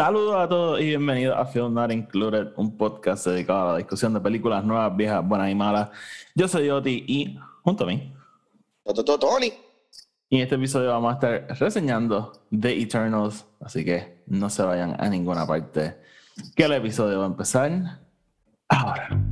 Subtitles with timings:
[0.00, 4.14] Saludos a todos y bienvenidos a Film Not Included, un podcast dedicado a la discusión
[4.14, 5.90] de películas nuevas, viejas, buenas y malas.
[6.34, 8.10] Yo soy Oti y junto a mí.
[8.82, 9.52] Tony.
[10.30, 14.96] Y en este episodio vamos a estar reseñando The Eternals, así que no se vayan
[14.98, 15.98] a ninguna parte,
[16.56, 18.00] que el episodio va a empezar
[18.68, 19.29] ahora.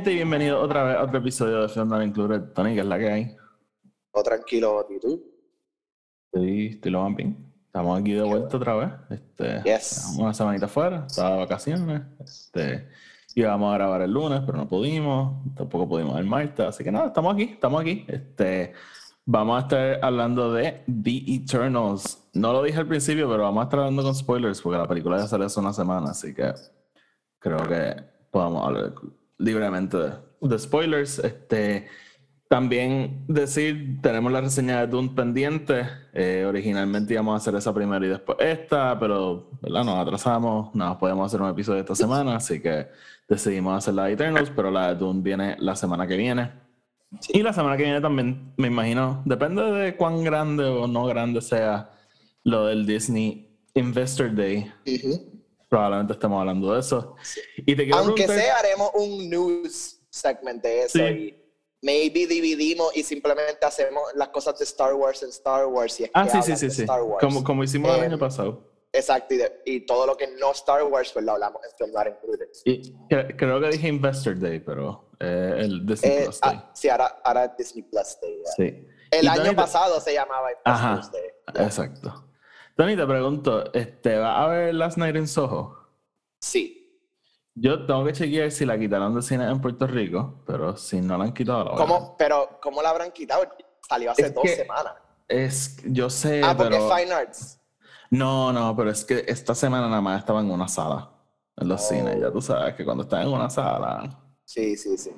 [0.00, 2.40] Gente y bienvenidos otra vez a otro episodio de Not Included.
[2.54, 3.36] Tony, ¿qué es la que hay?
[4.12, 5.22] Oh, tranquilo, ¿y tú?
[6.32, 7.52] Sí, estoy lo más bien.
[7.66, 8.90] Estamos aquí de vuelta otra vez.
[9.10, 10.16] Este, yes.
[10.18, 12.00] Una semanita fuera, estaba de vacaciones.
[12.18, 12.88] Este,
[13.34, 15.44] íbamos a grabar el lunes, pero no pudimos.
[15.54, 16.66] Tampoco pudimos el martes.
[16.66, 18.06] Así que nada, estamos aquí, estamos aquí.
[18.08, 18.72] Este,
[19.26, 22.26] vamos a estar hablando de The Eternals.
[22.32, 25.18] No lo dije al principio, pero vamos a estar hablando con spoilers porque la película
[25.18, 26.54] ya salió hace una semana, así que
[27.38, 27.96] creo que
[28.30, 28.94] podamos hablar
[29.40, 29.96] libremente
[30.40, 31.18] de, spoilers.
[31.18, 31.88] Este,
[32.48, 35.86] también decir, tenemos la reseña de Dune pendiente.
[36.12, 39.84] Eh, originalmente íbamos a hacer esa primera y después esta, pero ¿verdad?
[39.84, 42.88] nos atrasamos, no podemos hacer un episodio esta semana, así que
[43.28, 46.50] decidimos hacer la de Eternals, pero la de Dune viene la semana que viene.
[47.28, 51.40] Y la semana que viene también, me imagino, depende de cuán grande o no grande
[51.40, 51.90] sea
[52.44, 54.70] lo del Disney Investor Day
[55.70, 57.16] probablemente estemos hablando de eso.
[57.56, 61.40] Y te Aunque sea, haremos un news segment de eso y
[61.80, 66.00] maybe dividimos y simplemente hacemos las cosas de Star Wars en Star Wars.
[66.00, 66.86] Y ah, sí, sí, sí, sí.
[67.20, 68.68] Como, como hicimos el año em, pasado.
[68.92, 72.48] Exacto, y, todo lo que no Star Wars, pues lo hablamos en Film Included.
[72.64, 72.92] Y
[73.36, 76.56] creo que dije Investor Day, pero eh, el Disney eh, Plus Day.
[76.56, 78.42] Ah, sí, ahora, ahora Disney Plus Day.
[78.56, 78.88] Sí.
[79.12, 81.64] El año pasado se llamaba Ajá, Day.
[81.64, 82.29] Exacto.
[82.76, 85.76] Tony, te pregunto, este, ¿va a haber Last Night in Soho?
[86.40, 86.76] Sí.
[87.54, 91.18] Yo tengo que chequear si la quitaron de cine en Puerto Rico, pero si no
[91.18, 92.16] la han quitado, la ¿Cómo?
[92.16, 93.42] Pero, ¿cómo la habrán quitado?
[93.86, 94.94] Salió hace dos semanas.
[95.28, 97.60] Es, yo sé, ah, porque es Fine Arts.
[98.10, 101.10] No, no, pero es que esta semana nada más estaba en una sala,
[101.56, 102.18] en los cines.
[102.20, 104.08] Ya tú sabes que cuando estás en una sala...
[104.44, 105.10] Sí, sí, sí.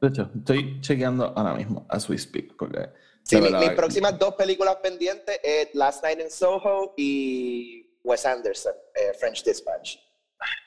[0.00, 2.90] De hecho, estoy chequeando ahora mismo, as we speak, porque
[3.26, 9.12] Sí, mis próximas dos películas pendientes es Last Night in Soho y Wes Anderson, eh,
[9.18, 9.96] French Dispatch.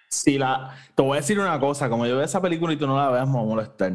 [0.10, 2.86] Sí, la, te voy a decir una cosa, como yo veo esa película y tú
[2.86, 3.94] no la veas, me voy a molestar.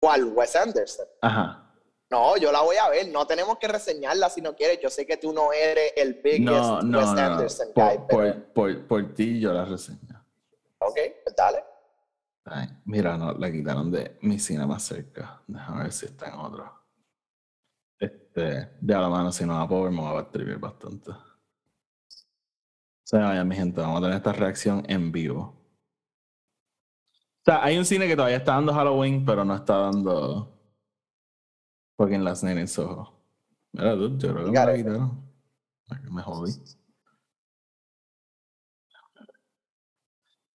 [0.00, 0.24] ¿Cuál?
[0.24, 1.06] Wes Anderson.
[1.22, 1.72] Ajá.
[2.10, 3.08] No, yo la voy a ver.
[3.08, 4.80] No tenemos que reseñarla si no quieres.
[4.82, 7.98] Yo sé que tú no eres el biggest Wes Anderson guy.
[8.08, 10.24] Por, por, por, ti yo la reseño.
[10.78, 11.62] Ok, pues dale.
[12.44, 15.42] Ay, mira, no, la quitaron de mi cine más cerca.
[15.46, 16.85] Déjame ver si está en otro.
[18.36, 21.10] Este, de a la mano, si no la puedo ver, me va a escribir bastante.
[23.02, 25.54] Se vaya, mi gente, vamos a tener esta reacción en vivo.
[27.08, 30.52] O sea, hay un cine que todavía está dando Halloween, pero no está dando
[31.96, 33.10] fucking Last Night in Soho.
[33.72, 35.24] Mira, yo creo que me la quitaron.
[36.10, 36.52] Me jodí.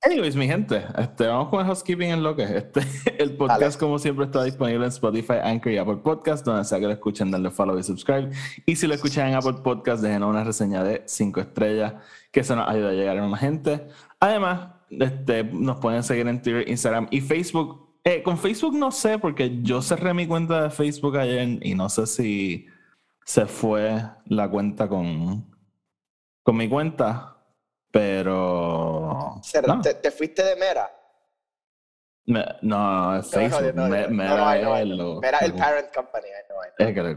[0.02, 2.50] Anyways, mi gente, este, vamos con el housekeeping en lo que es.
[2.50, 2.80] Este,
[3.22, 6.86] el podcast, como siempre, está disponible en Spotify, Anchor y Apple Podcast, donde sea que
[6.86, 8.30] lo escuchen, denle follow y subscribe.
[8.64, 11.96] Y si lo escuchan en Apple Podcast, dejen una reseña de 5 estrellas,
[12.32, 13.88] que eso nos ayuda a llegar a más gente.
[14.18, 17.98] Además, este, nos pueden seguir en Twitter, Instagram y Facebook.
[18.02, 21.90] Eh, con Facebook no sé, porque yo cerré mi cuenta de Facebook ayer y no
[21.90, 22.66] sé si
[23.26, 25.44] se fue la cuenta con,
[26.42, 27.39] con mi cuenta
[27.90, 29.40] pero.
[30.02, 30.90] ¿Te, fuiste de Mera?
[32.62, 33.74] no, es Facebook.
[33.74, 36.26] No, no, Mera es el parent company.
[36.78, 37.16] Es que le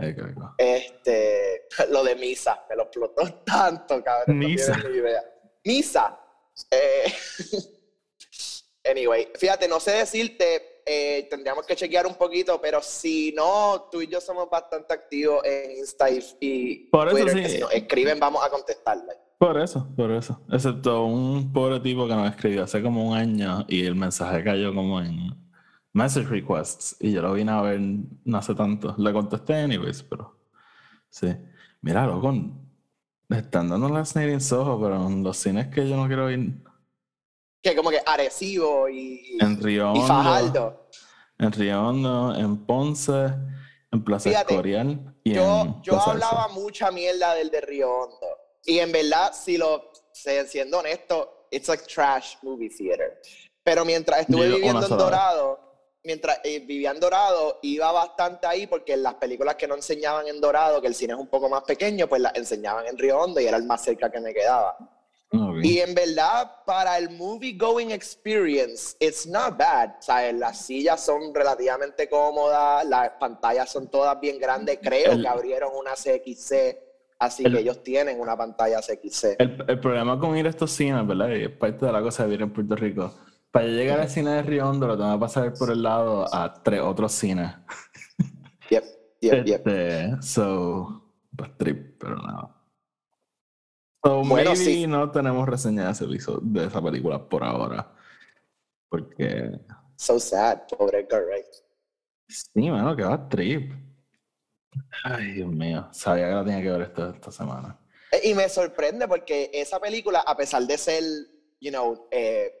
[0.00, 4.38] es que le Este, lo de Misa, me lo explotó tanto, cabrón.
[4.38, 4.76] Misa.
[5.64, 6.20] Misa.
[6.70, 7.12] Eh,
[8.90, 14.02] anyway, fíjate, no sé decirte, eh, tendríamos que chequear un poquito, pero si no, tú
[14.02, 17.48] y yo somos bastante activos en Insta y, Por eso sí.
[17.48, 19.16] si nos escriben, vamos a contestarle.
[19.40, 20.38] Por eso, por eso.
[20.50, 24.74] Excepto un pobre tipo que nos escribió hace como un año y el mensaje cayó
[24.74, 25.34] como en
[25.94, 28.94] message requests y yo lo vine a ver no hace tanto.
[28.98, 30.38] Le contesté anyways, pero
[31.08, 31.34] sí.
[31.80, 32.34] Mira, loco,
[33.30, 36.62] están dando las in Soho, pero en los cines que yo no quiero ir.
[37.62, 40.90] Que como que Arecibo y, en Río y Fajardo.
[41.38, 43.32] en Río Hondo, en Ponce,
[43.90, 48.39] en Plaza Escorial y yo, en Yo hablaba mucha mierda del de Río Hondo.
[48.64, 53.20] Y en verdad, si lo, siendo honesto, it's like trash movie theater.
[53.62, 55.70] Pero mientras estuve viviendo en Dorado,
[56.04, 60.40] mientras eh, vivía en Dorado, iba bastante ahí porque las películas que no enseñaban en
[60.40, 63.40] Dorado, que el cine es un poco más pequeño, pues las enseñaban en Río Hondo
[63.40, 64.76] y era el más cerca que me quedaba.
[65.62, 69.90] Y en verdad, para el movie going experience, it's not bad.
[70.08, 74.80] O las sillas son relativamente cómodas, las pantallas son todas bien grandes.
[74.82, 76.89] Creo que abrieron una CXC,
[77.20, 79.36] así que ellos tienen una pantalla CXC.
[79.38, 81.28] El, el, problema con ir a estos cines, ¿verdad?
[81.30, 83.14] Y es parte de la cosa de vivir en Puerto Rico
[83.50, 86.62] para llegar al cine de Río Hondo lo tengo que pasar por el lado a
[86.62, 87.52] tres otros cines.
[88.70, 88.84] Yep,
[89.20, 89.66] yep, yep.
[89.66, 92.56] Este, so, pues trip, pero nada.
[94.04, 94.86] So, bueno, maybe sí.
[94.86, 97.92] no tenemos reseña de, ese de esa película por ahora.
[98.88, 99.60] Porque.
[99.96, 101.46] So sad, pobre Edgar Wright.
[102.28, 103.72] Sí, mano, que va trip.
[105.04, 105.88] Ay, Dios mío.
[105.92, 107.78] Sabía que la tenía que ver esta, esta semana.
[108.12, 111.02] Eh, y me sorprende porque esa película, a pesar de ser,
[111.60, 112.52] you know, eh,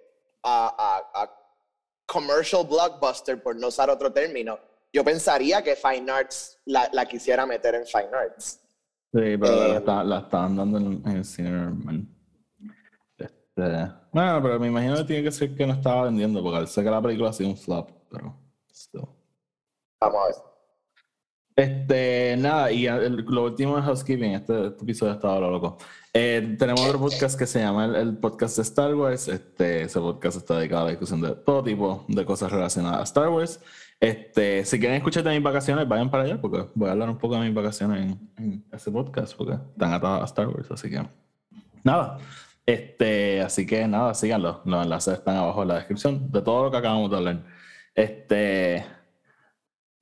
[0.42, 1.30] a,
[2.06, 4.58] commercial blockbuster, por no usar otro término,
[4.92, 8.60] yo pensaría que Fine Arts la, la quisiera meter en Fine Arts.
[9.12, 12.06] Sí, pero la, eh, la, estaban dando en, el cine normal.
[13.16, 16.82] Este, bueno, pero me imagino que tiene que ser que no estaba vendiendo, porque sé
[16.82, 18.34] que la película ha sido un flop, pero
[20.00, 20.49] Vamos a ver.
[21.60, 25.76] Este, nada, y lo último de Housekeeping, este, este episodio estaba loco.
[26.14, 29.28] Eh, tenemos otro podcast que se llama el, podcast de Star Wars.
[29.28, 33.02] Este, ese podcast está dedicado a la discusión de todo tipo de cosas relacionadas a
[33.02, 33.60] Star Wars.
[34.00, 37.18] Este, si quieren escuchar de mis vacaciones, vayan para allá, porque voy a hablar un
[37.18, 41.06] poco de mis vacaciones en, ese podcast, porque están atados a Star Wars, así que
[41.84, 42.16] nada.
[42.64, 44.62] Este, así que nada, síganlo.
[44.64, 47.44] Los enlaces están abajo en la descripción de todo lo que acabamos de hablar.
[47.94, 48.82] Este,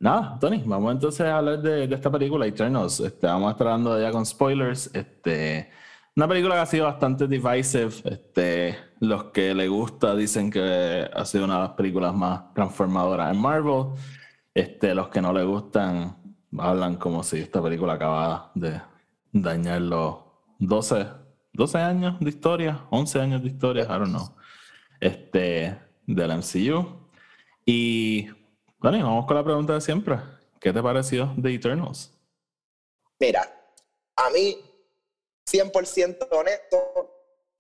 [0.00, 3.00] Nada, Tony, vamos entonces a hablar de, esta película, Eternals.
[3.00, 4.90] Este, vamos a estar hablando ya con spoilers.
[4.94, 5.70] Este,
[6.14, 7.90] una película que ha sido bastante divisive.
[8.04, 13.34] Este, los que le gusta dicen que ha sido una de las películas más transformadoras
[13.34, 13.86] en Marvel.
[14.54, 16.16] Este, los que no le gustan
[16.56, 18.80] hablan como si esta película acabara de
[19.32, 20.16] dañar los
[20.60, 21.06] 12,
[21.52, 24.34] 12 años de historia, 11 años de historia, I don't know,
[25.00, 27.08] este, del MCU.
[27.66, 28.28] Y
[28.80, 30.16] Dani, vamos con la pregunta de siempre.
[30.60, 32.12] ¿Qué te pareció The Eternals?
[33.18, 33.72] Mira,
[34.14, 34.56] a mí,
[35.50, 37.10] 100% honesto,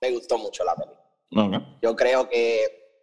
[0.00, 1.78] me gustó mucho la película.
[1.82, 2.94] Yo creo que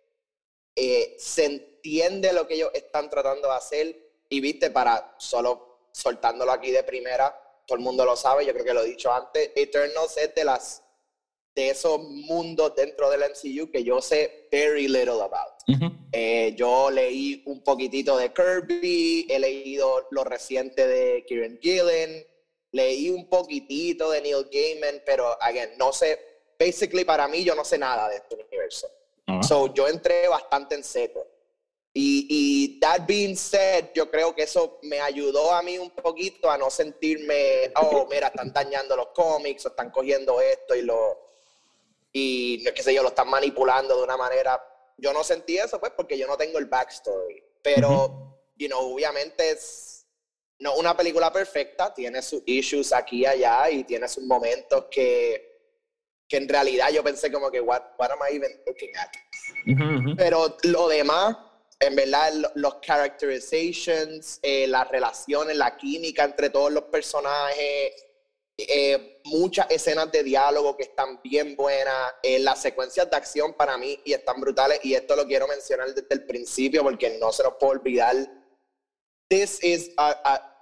[0.75, 6.51] eh, se entiende lo que ellos están tratando de hacer y viste, para solo soltándolo
[6.51, 7.35] aquí de primera,
[7.67, 10.45] todo el mundo lo sabe, yo creo que lo he dicho antes, Eternals es de
[10.45, 10.84] las
[11.55, 15.55] de esos mundos dentro del MCU que yo sé very little about.
[16.11, 22.25] Eh, yo leí un poquitito de Kirby, he leído lo reciente de Kieran Gillen,
[22.71, 26.19] leí un poquitito de Neil Gaiman, pero again, no sé,
[26.59, 28.87] basically para mí yo no sé nada de este universo.
[29.41, 31.25] So yo entré bastante en seco.
[31.93, 36.51] Y, y that being said, yo creo que eso me ayudó a mí un poquito
[36.51, 41.24] a no sentirme, oh, mira, están dañando los cómics, o están cogiendo esto y lo
[42.17, 44.63] y qué sé yo, lo están manipulando de una manera.
[44.95, 47.43] Yo no sentí eso, pues, porque yo no tengo el backstory.
[47.61, 50.07] Pero, you know, obviamente es
[50.59, 55.73] no una película perfecta, tiene sus issues aquí y allá y tiene sus momentos que,
[56.25, 59.09] que en realidad yo pensé como que, what, what am I even looking at?
[60.15, 61.35] Pero lo demás,
[61.81, 68.04] en verdad, los characterizations, eh, las relaciones, la química entre todos los personajes,
[68.57, 73.77] eh, muchas escenas de diálogo que están bien buenas, eh, las secuencias de acción para
[73.77, 77.43] mí y están brutales y esto lo quiero mencionar desde el principio porque no se
[77.43, 78.15] nos puede olvidar.
[79.29, 79.91] This is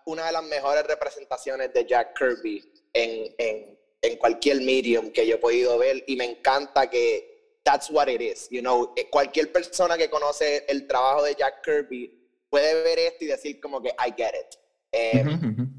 [0.05, 5.35] una de las mejores representaciones de Jack Kirby en, en, en, cualquier medium que yo
[5.35, 9.51] he podido ver y me encanta que that's what it is, you know, eh, cualquier
[9.51, 12.19] persona que conoce el trabajo de Jack Kirby
[12.49, 14.59] puede ver esto y decir como que I get it.
[14.91, 15.72] Em,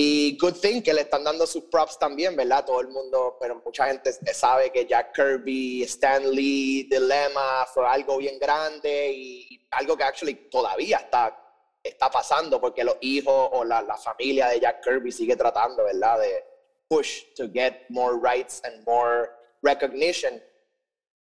[0.00, 2.64] y good thing que le están dando sus props también, ¿verdad?
[2.64, 8.18] Todo el mundo, pero mucha gente sabe que Jack Kirby, Stan Lee, Dilemma fue algo
[8.18, 11.36] bien grande y algo que actually todavía está,
[11.82, 16.20] está pasando porque los hijos o la, la familia de Jack Kirby sigue tratando, ¿verdad?
[16.20, 16.44] De
[16.88, 19.28] push to get more rights and more
[19.62, 20.40] recognition.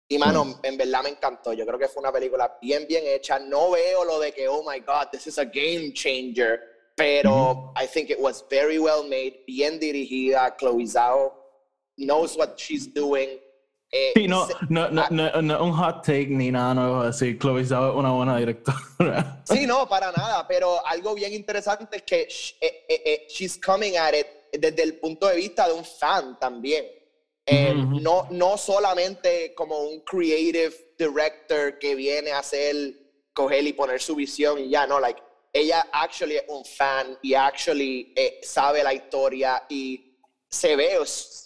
[0.08, 0.60] Y mano, mm.
[0.62, 1.52] en verdad me encantó.
[1.52, 3.38] Yo creo que fue una película bien, bien hecha.
[3.38, 7.86] No veo lo de que, oh my God, this is a game changer pero I
[7.86, 10.56] think it was very well made, bien dirigida.
[10.58, 11.32] Chloe Zhao
[11.98, 13.38] knows what she's doing.
[13.94, 17.90] Eh, sí, no, no, no, no, un hot take ni nada nuevo decir, Chloe Zhao
[17.90, 19.42] es una buena directora.
[19.44, 22.28] Sí, no, para nada, pero algo bien interesante es que
[22.60, 26.86] eh, eh, she's coming at it desde el punto de vista de un fan también.
[28.00, 32.94] no, no solamente como un creative director que viene a hacer,
[33.34, 35.20] coger y poner su visión y ya, no, like,
[35.52, 40.16] ella actually es un fan y actually sabe la historia y
[40.48, 40.98] se ve,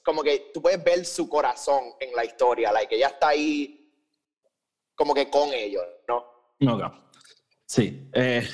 [0.05, 3.93] como que tú puedes ver su corazón en la historia, like, ella está ahí
[4.95, 6.73] como que con ellos, ¿no?
[6.73, 6.93] Ok.
[7.67, 8.09] Sí.
[8.13, 8.49] Eh,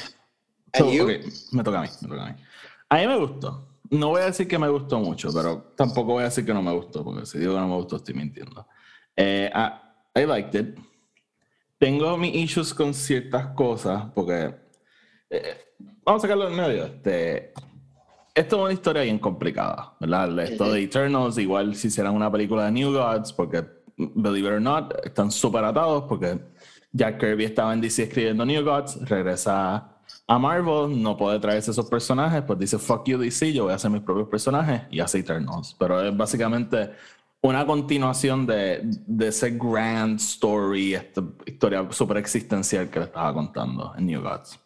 [1.53, 2.43] me toca a mí, me toca a mí.
[2.89, 3.69] A mí me gustó.
[3.91, 6.63] No voy a decir que me gustó mucho, pero tampoco voy a decir que no
[6.63, 8.67] me gustó, porque si digo que no me gustó estoy mintiendo.
[9.17, 10.79] Eh, I, I liked it.
[11.79, 14.55] Tengo mis issues con ciertas cosas, porque
[15.33, 15.57] eh,
[16.05, 16.85] vamos a sacarlo en medio.
[16.85, 17.53] Este,
[18.35, 20.39] esto es una historia bien complicada, ¿verdad?
[20.41, 23.65] Esto de Eternals, igual si hicieran una película de New Gods, porque,
[23.97, 26.39] believe it or not, están súper atados, porque
[26.93, 29.89] Jack Kirby estaba en DC escribiendo New Gods, regresa
[30.27, 33.77] a Marvel, no puede traerse esos personajes, pues dice, fuck you DC, yo voy a
[33.77, 35.75] hacer mis propios personajes y hace Eternals.
[35.79, 36.91] Pero es básicamente
[37.41, 43.95] una continuación de, de ese grand story, esta historia súper existencial que le estaba contando
[43.97, 44.62] en New Gods.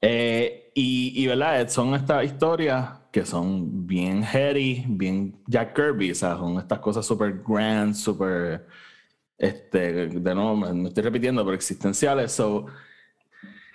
[0.00, 1.68] Eh, y, y, ¿verdad?
[1.68, 7.04] Son estas historias que son bien heady, bien Jack Kirby, o sea, son estas cosas
[7.04, 8.66] súper grand, súper,
[9.36, 12.32] este, de nuevo, me estoy repitiendo, pero existenciales.
[12.32, 12.66] So,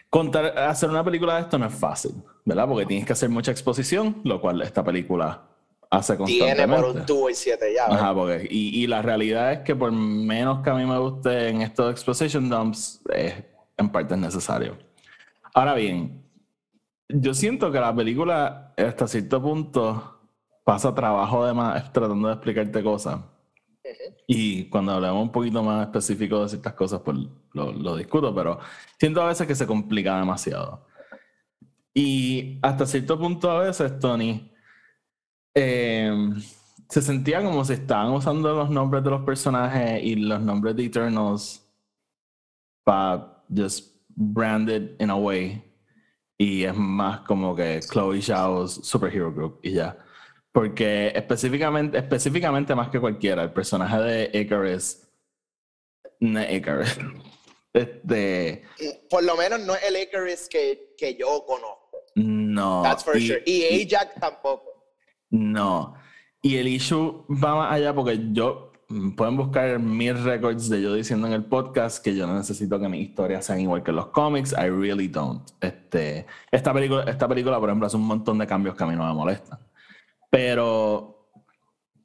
[0.10, 2.13] contar, hacer una película de esto no es fácil,
[2.46, 2.68] ¿verdad?
[2.68, 5.42] Porque tienes que hacer mucha exposición, lo cual esta película
[5.89, 6.63] hace constantemente.
[6.65, 7.88] Tiene por un tubo y siete ya.
[7.88, 11.50] Ajá, porque, y, y, la realidad es que por menos que a mí me guste
[11.50, 13.34] en estos exposition dumps, es
[13.77, 14.77] en parte es necesario.
[15.53, 16.24] Ahora bien,
[17.10, 20.19] yo siento que la película hasta cierto punto
[20.63, 23.19] pasa trabajo de más tratando de explicarte cosas.
[24.25, 27.17] Y cuando hablamos un poquito más específico de ciertas cosas, pues
[27.53, 28.60] lo, discuto, pero
[29.00, 30.88] siento a veces que se complica demasiado.
[31.93, 34.51] Y hasta cierto punto a veces, Tony,
[35.53, 36.41] em,
[36.89, 40.86] se sentía como si estaban usando los nombres de los personajes y los nombres de
[40.86, 41.63] Eternals
[42.83, 45.63] para just branded in a way
[46.38, 49.98] y es más como que Chloe Zhao's Superhero Group y ya.
[50.51, 55.08] Porque específicamente, específicamente más que cualquiera, el personaje de Icarus,
[56.20, 56.98] no Icarus,
[57.74, 58.63] este...
[59.10, 61.79] Por lo menos no es el Icarus que, que yo conozco.
[62.15, 62.84] No.
[62.84, 63.43] That's for y, sure.
[63.46, 64.93] Y Ajax tampoco.
[65.32, 65.96] No.
[66.41, 68.73] Y el issue va más allá porque yo Mm,
[69.15, 72.89] pueden buscar mis records de yo diciendo en el podcast que yo no necesito que
[72.89, 74.53] mis historias sean igual que los cómics.
[74.53, 75.50] I really don't.
[75.62, 78.95] Este, esta, película, esta película, por ejemplo, hace un montón de cambios que a mí
[78.95, 79.59] no me molestan.
[80.29, 81.29] Pero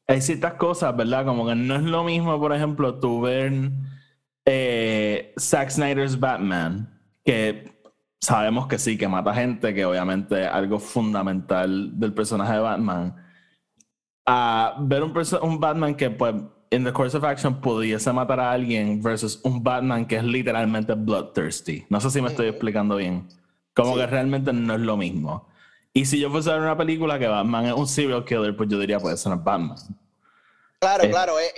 [0.07, 1.25] hay ciertas cosas, ¿verdad?
[1.25, 3.71] Como que no es lo mismo, por ejemplo, tú ver
[4.45, 7.83] eh, Zack Snyder's Batman, que
[8.21, 13.17] sabemos que sí, que mata gente, que obviamente es algo fundamental del personaje de Batman.
[14.27, 16.35] A ver un, un Batman que pues
[16.71, 20.95] in the course of action pudiese matar a alguien versus un Batman que es literalmente
[20.95, 21.87] bloodthirsty.
[21.89, 23.29] No sé si me estoy explicando bien.
[23.75, 25.49] Como que realmente no es lo mismo.
[25.93, 28.69] Y si yo fuese a ver una película que Batman es un serial killer, pues
[28.69, 29.77] yo diría, pues eso no es Batman.
[30.81, 31.53] Claro, eh, claro, es,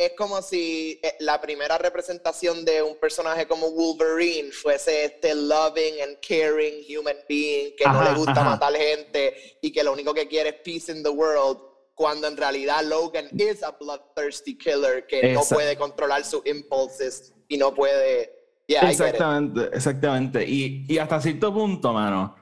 [0.00, 6.02] es, como si eh, la primera representación de un personaje como Wolverine fuese este loving
[6.02, 10.26] and caring human being que no le gusta matar gente y que lo único que
[10.26, 15.32] quiere es peace in the world cuando en realidad Logan es a bloodthirsty killer que
[15.32, 18.30] no puede controlar sus impulses y no puede...
[18.66, 20.48] exactamente, exactamente.
[20.48, 22.34] Y, y hasta cierto punto, mano,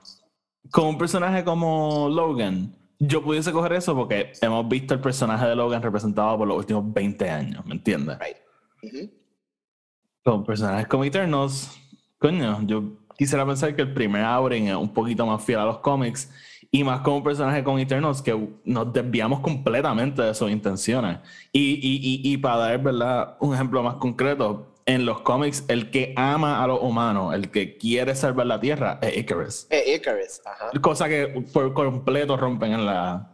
[0.70, 5.56] con un personaje como Logan, yo pudiese coger eso porque hemos visto el personaje de
[5.56, 8.16] Logan representado por los últimos 20 años, ¿me entiendes?
[10.24, 11.68] Con personajes como Eternals,
[12.18, 12.84] coño, yo
[13.18, 16.30] quisiera pensar que el primer outing es un poquito más fiel a los cómics
[16.74, 21.18] y más como un personaje con Eternals que nos desviamos completamente de sus intenciones.
[21.52, 23.36] Y, y, y, para dar ¿verdad?
[23.40, 27.76] un ejemplo más concreto, en los cómics, el que ama a los humanos, el que
[27.76, 29.66] quiere salvar la Tierra, es Icarus.
[29.68, 30.70] Es Icarus, ajá.
[30.80, 33.30] Cosa que por completo rompen en la,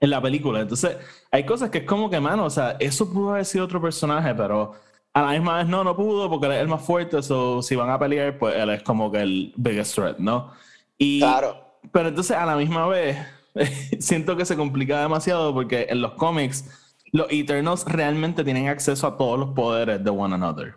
[0.00, 0.60] en la película.
[0.60, 0.96] Entonces,
[1.30, 4.34] hay cosas que es como que, mano, o sea, eso pudo haber sido otro personaje,
[4.34, 4.72] pero
[5.12, 7.76] a la misma vez no, no pudo porque él es el más fuerte, o si
[7.76, 10.50] van a pelear, pues él es como que el biggest threat, ¿no?
[10.96, 13.18] Y, claro pero entonces a la misma vez
[13.98, 16.64] siento que se complica demasiado porque en los cómics
[17.12, 20.74] los Eternals realmente tienen acceso a todos los poderes de one another.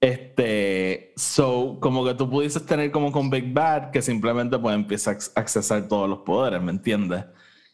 [0.00, 5.16] Este, so, como que tú pudieses tener como con Big Bad que simplemente puede empezar
[5.34, 7.24] a accesar todos los poderes, ¿me entiendes?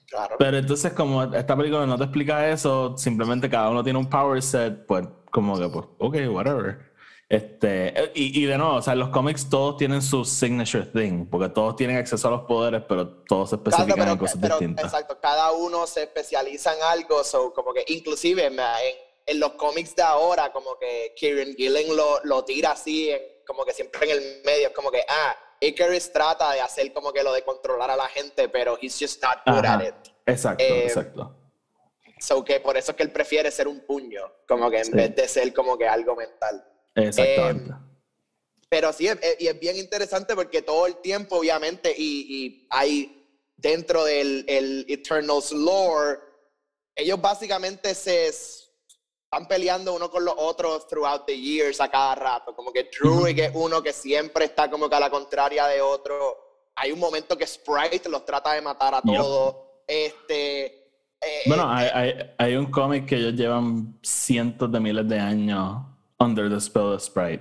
[0.09, 0.37] Claro.
[0.39, 4.41] Pero entonces, como esta película no te explica eso, simplemente cada uno tiene un power
[4.41, 6.90] set, pues como que, pues, ok, whatever.
[7.31, 11.49] Este, y, y, de nuevo, o sea, los cómics todos tienen su signature thing, porque
[11.49, 14.87] todos tienen acceso a los poderes, pero todos se especifican en cosas distintas.
[14.87, 18.57] Exacto, cada uno se especializa en algo, so, como que inclusive en,
[19.27, 23.13] en, los cómics de ahora, como que Kieran Gillen lo, lo tira así,
[23.47, 27.13] como que siempre en el medio, es como que, ah, Icarus trata de hacer como
[27.13, 29.95] que lo de controlar a la gente, pero he's just not good at it.
[30.27, 31.37] Exacto, eh, exacto.
[32.19, 35.15] So que por eso es que él prefiere ser un puño, como que en vez
[35.15, 36.67] de ser como que algo mental.
[36.95, 37.71] Exactamente.
[37.71, 37.91] Eh,
[38.71, 39.09] pero sí,
[39.41, 45.51] y es bien interesante porque todo el tiempo, obviamente, y, hay dentro del el Eternals
[45.51, 46.21] lore,
[46.95, 52.55] ellos básicamente se están peleando uno con los otros throughout the years a cada rato.
[52.55, 56.71] Como que Druid es uno que siempre está como que a la contraria de otro.
[56.77, 59.57] Hay un momento que Sprite los trata de matar a todos.
[59.85, 60.67] Este.
[61.21, 65.19] Eh, bueno, eh, hay, hay, hay un cómic que ellos llevan cientos de miles de
[65.19, 65.90] años
[66.21, 67.41] Under the Spell of Sprite.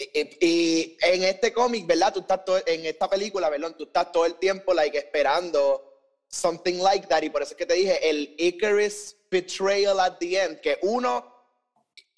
[0.00, 2.14] Y, en este cómic, ¿verdad?
[2.14, 3.74] Tú estás todo, en esta película, ¿verdad?
[3.76, 5.84] Tú estás todo el tiempo like, esperando
[6.28, 7.22] something like that.
[7.22, 11.24] Y por eso es que te dije, el Icarus betrayal at the end, que uno,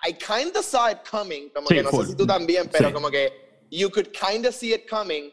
[0.06, 3.10] I kind of saw it coming, como que no sé si tú también, pero como
[3.10, 3.32] que
[3.70, 5.32] you could kind of see it coming.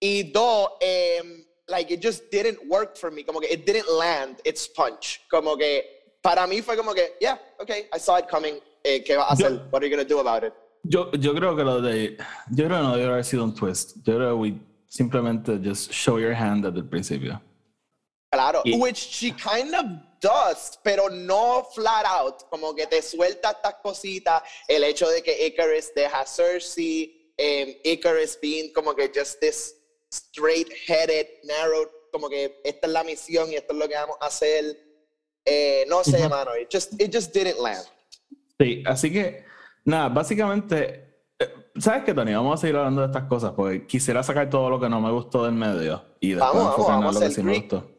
[0.00, 4.40] Y dos, um, like it just didn't work for me, como que it didn't land
[4.44, 5.20] its punch.
[5.28, 5.84] Como que
[6.22, 9.32] para mí fue como que, yeah, okay, I saw it coming eh, ¿qué va a
[9.32, 9.52] hacer?
[9.70, 10.52] What are you going to do about it?
[10.82, 12.16] Yo, yo creo que lo de.
[12.50, 13.96] Yo creo que no debe haber sido un twist.
[14.04, 14.54] Yo creo que
[14.88, 17.40] simplemente just show your hand desde el principio.
[18.32, 19.86] Claro, which she kind of
[20.20, 22.48] does, pero no flat out.
[22.48, 24.42] Como que te suelta estas cositas.
[24.68, 29.74] El hecho de que Icarus deja Cersei, um, Icarus being como que just this
[30.12, 34.26] straight-headed, narrow, como que esta es la misión y esto es lo que vamos a
[34.26, 34.76] hacer.
[35.44, 36.52] Eh, no sé, mano.
[36.54, 37.84] It just, it just didn't land.
[38.60, 39.44] Sí, así que,
[39.86, 41.48] nada, básicamente, eh,
[41.78, 42.34] ¿sabes qué, Tony?
[42.34, 45.10] Vamos a seguir hablando de estas cosas porque quisiera sacar todo lo que no me
[45.10, 47.90] gustó del medio y después vamos, enfocarnos en lo que sí me gustó.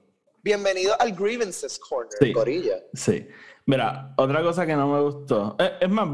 [0.44, 2.76] Bienvenido al Grievances Corner, sí, Corilla.
[2.94, 3.28] Sí.
[3.66, 6.08] Mira, otra cosa que no me gustó, eh, es más,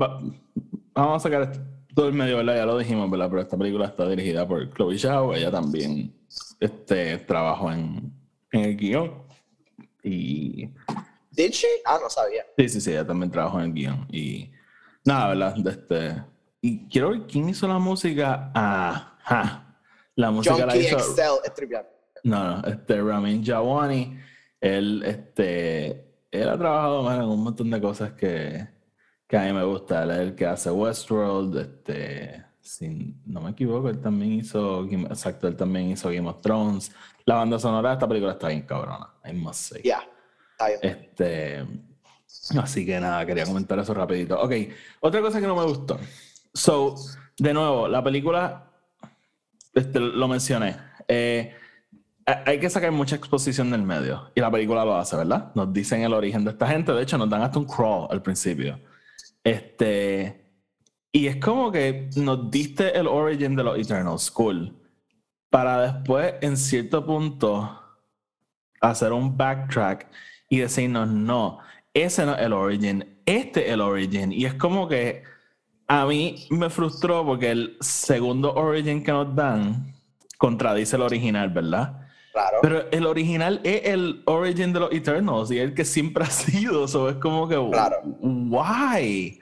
[0.94, 1.52] vamos a sacar
[1.94, 2.56] todo el medio, ¿verdad?
[2.56, 3.28] Ya lo dijimos, ¿verdad?
[3.30, 6.16] Pero esta película está dirigida por Chloe Zhao, ella también
[6.62, 8.14] este, trabajó en,
[8.54, 9.28] en el guion.
[10.04, 10.70] Y
[11.38, 11.67] ¿Did she?
[11.86, 12.43] Ah, no sabía.
[12.58, 14.08] Sí, sí, sí, ella también trabajó en el guion.
[14.10, 14.52] Y
[15.06, 15.67] nada, ¿verdad?
[15.67, 16.23] Este...
[16.60, 18.52] Y quiero ver quién hizo la música.
[18.56, 19.80] Ajá.
[20.15, 20.97] La música la hizo.
[20.97, 21.86] Excel,
[22.23, 24.19] No, no, este Ramin Jawani.
[24.60, 28.67] Él, este, él ha trabajado en un montón de cosas que,
[29.28, 30.04] que a mí me gusta.
[30.04, 35.47] Él es el que hace Westworld, este, si no me equivoco, él también hizo, exacto,
[35.47, 36.91] él también hizo Game of Thrones.
[37.26, 39.82] La banda sonora de esta película está bien cabrona, I must say.
[39.84, 40.04] Yeah.
[40.82, 41.65] Este,
[42.60, 44.39] así que nada, quería comentar eso rapidito.
[44.41, 44.54] Ok,
[45.02, 46.00] otra cosa que no me gustó.
[46.54, 46.96] So,
[47.38, 48.72] de nuevo, la película,
[49.74, 50.76] este, lo mencioné.
[51.08, 51.56] Eh,
[52.46, 55.52] hay que sacar mucha exposición del medio y la película lo hace, ¿verdad?
[55.56, 58.22] Nos dicen el origen de esta gente, de hecho nos dan hasta un crawl al
[58.22, 58.80] principio.
[59.43, 60.46] Este,
[61.12, 64.76] y es como que nos diste el origen de los Eternal School
[65.50, 67.82] para después, en cierto punto,
[68.82, 70.08] hacer un backtrack
[70.50, 71.60] y decirnos, no,
[71.94, 74.32] ese no es el origin, este es el origin.
[74.32, 75.24] Y es como que
[75.88, 79.94] a mí me frustró porque el segundo origin que nos dan
[80.38, 82.02] contradice el original, ¿verdad?
[82.34, 82.58] Claro.
[82.62, 86.86] Pero el original es el origin de los Eternals y el que siempre ha sido.
[86.86, 87.98] Eso es como que, claro.
[88.22, 89.40] why?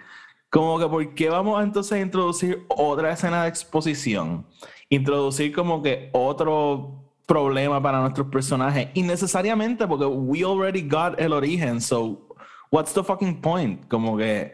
[0.50, 4.46] Como que, ¿por qué vamos entonces a introducir otra escena de exposición?
[4.89, 8.90] Introducir como que otro problema para nuestros personajes.
[8.94, 12.28] Innecesariamente porque we already got el origen so
[12.72, 14.52] what's the fucking point como que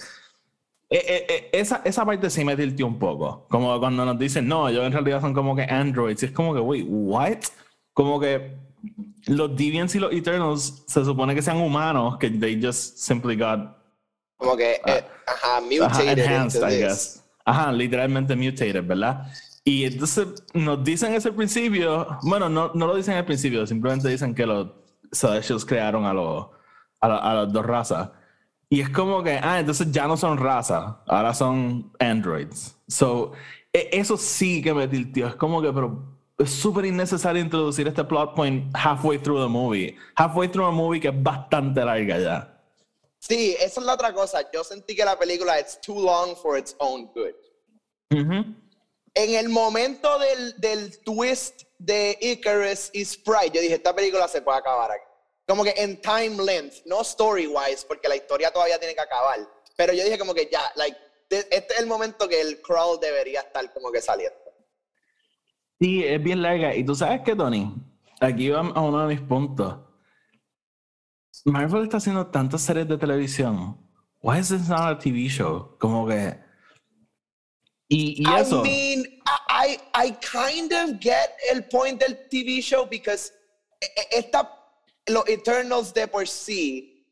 [0.90, 3.46] eh, eh, eh, esa, esa parte sí me tiltió un poco.
[3.50, 6.24] Como cuando nos dicen no ellos en realidad son como que androids.
[6.24, 7.38] Y es como que wait what
[7.94, 8.58] como que
[9.28, 13.78] los deviants y los eternals se supone que sean humanos que they just simply got
[14.38, 14.90] como que uh,
[15.28, 17.24] ajá mutated enhanced, I guess.
[17.46, 19.28] ajá literalmente mutated verdad
[19.64, 24.34] y entonces nos dicen ese principio, bueno, no, no lo dicen al principio, simplemente dicen
[24.34, 24.68] que los
[25.12, 26.48] Celestials crearon a, los,
[27.00, 28.10] a, las dos razas.
[28.70, 32.76] Y es como que, ah, entonces ya no son razas, ahora son androids.
[32.88, 33.34] So,
[33.72, 35.28] e, eso sí que me tiltió.
[35.28, 39.96] Es como que, pero es súper innecesario introducir este plot point halfway through the movie.
[40.16, 42.64] Halfway through a movie que es bastante larga ya.
[43.20, 44.40] Sí, esa es la otra cosa.
[44.52, 47.36] Yo sentí que la película it's too long for its own good.
[49.14, 54.42] En el momento del, del twist de Icarus y Sprite, yo dije, esta película se
[54.42, 55.04] puede acabar aquí.
[55.48, 59.40] Como que en time length, no story wise, porque la historia todavía tiene que acabar.
[59.76, 60.98] Pero yo dije como que ya, like,
[61.30, 64.38] este es el momento que el crawl debería estar como que saliendo.
[65.80, 66.76] Sí, es bien larga.
[66.76, 67.74] Y tú sabes que, Tony,
[68.20, 69.80] aquí va a uno de mis puntos.
[71.46, 73.78] Marvel está haciendo tantas series de televisión.
[74.22, 75.76] Why is this not a TV show?
[75.80, 76.38] Como que.
[77.92, 78.62] Y, y eso.
[78.62, 83.34] I mean, I, I kind of get el point del TV show because
[83.82, 84.50] e, e, esta,
[85.10, 87.06] los Eternals de por sí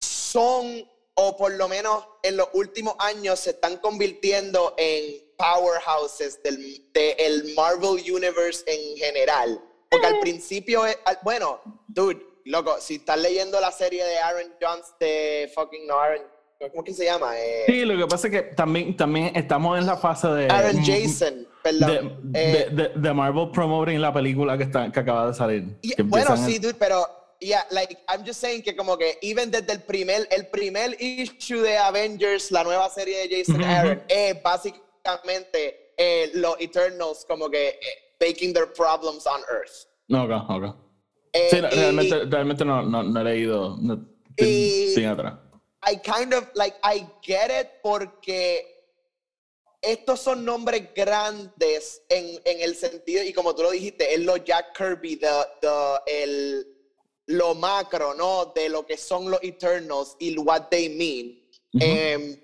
[0.00, 0.84] son,
[1.14, 7.52] o por lo menos en los últimos años, se están convirtiendo en powerhouses del de
[7.54, 9.62] Marvel Universe en general.
[9.88, 10.82] Porque al principio,
[11.22, 16.31] bueno, dude, loco, si estás leyendo la serie de Aaron Jones de fucking no Aaron,
[16.70, 17.38] ¿cómo que se llama?
[17.38, 20.84] Eh, sí, lo que pasa es que también, también estamos en la fase de Aaron
[20.84, 22.20] Jason, perdón.
[22.24, 25.64] De, de, de, Marvel promoting la película que está que acaba de salir.
[26.04, 27.06] bueno, sí, dude, pero
[27.40, 31.60] yeah, like I'm just saying que como que even desde el primer el primer issue
[31.60, 37.68] de Avengers, la nueva serie de Jason Aaron, es básicamente eh, los Eternals como que
[37.68, 37.76] eh,
[38.20, 39.86] making their problems on Earth.
[40.10, 40.76] Ok, ok.
[41.32, 44.04] Eh, sí, realmente, realmente no, no, no, he leído no,
[44.36, 45.34] sin atrás.
[45.84, 48.72] I kind of, like, I get it porque
[49.82, 54.36] estos son nombres grandes en, en, el sentido, y como tú lo dijiste, es lo
[54.36, 55.28] Jack Kirby, the,
[55.60, 56.66] the, el,
[57.26, 58.46] lo macro, ¿no?
[58.54, 61.38] De lo que son los Eternals y what they mean.
[61.80, 62.40] Em,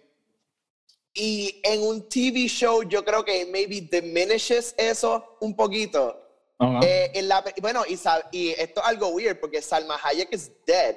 [1.14, 6.24] y en un TV show yo creo que maybe diminishes eso un poquito.
[6.82, 7.96] Eh, en la, bueno, y,
[8.32, 10.96] y, esto es algo weird porque Salma Hayek is dead,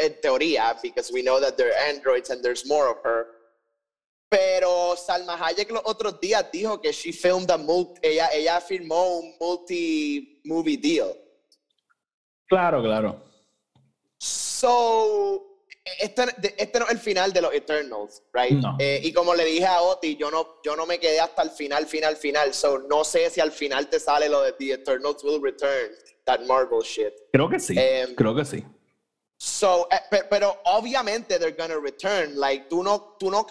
[0.00, 3.26] en teoría, because we know that there are androids and there's more of her.
[4.30, 9.18] Pero Salma Hayek los otros días dijo que she filmed a multi, ella, ella firmó
[9.18, 11.16] un multi-movie deal.
[12.48, 13.22] Claro, claro.
[14.18, 15.64] So,
[15.98, 16.24] este,
[16.58, 18.62] este, no es el final de los Eternals, right?
[18.78, 21.50] Eh, y como le dije a Oti, yo no, yo no me quedé hasta el
[21.50, 22.52] final, final, final.
[22.54, 25.90] So, no sé si al final te sale lo de The Eternals will return,
[26.26, 27.14] that Marvel shit.
[27.32, 27.74] Creo que sí.
[27.76, 28.64] Em, creo que sí.
[29.42, 32.38] So, eh, pero, obviamente they're gonna return.
[32.38, 33.46] Like, tú no, tú no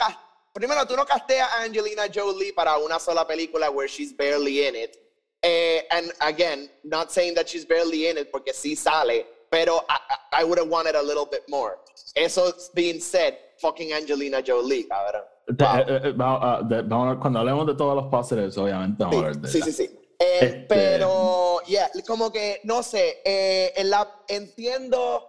[0.53, 4.75] primero, tú no casteas a Angelina Jolie para una sola película where she's barely in
[4.75, 4.97] it.
[5.41, 10.41] Eh, and again, not saying that she's barely in it porque sí sale, pero I,
[10.41, 11.79] I would have wanted a little bit more.
[12.15, 15.23] Eso being said, fucking Angelina Jolie, cabrón.
[15.47, 19.47] Eh, eh, ah, cuando hablemos de todos los positives, obviamente vamos sí, a ver de
[19.47, 19.99] Sí, sí, sí.
[20.19, 25.28] Eh, este, pero, yeah, como que, no sé, en la, entiendo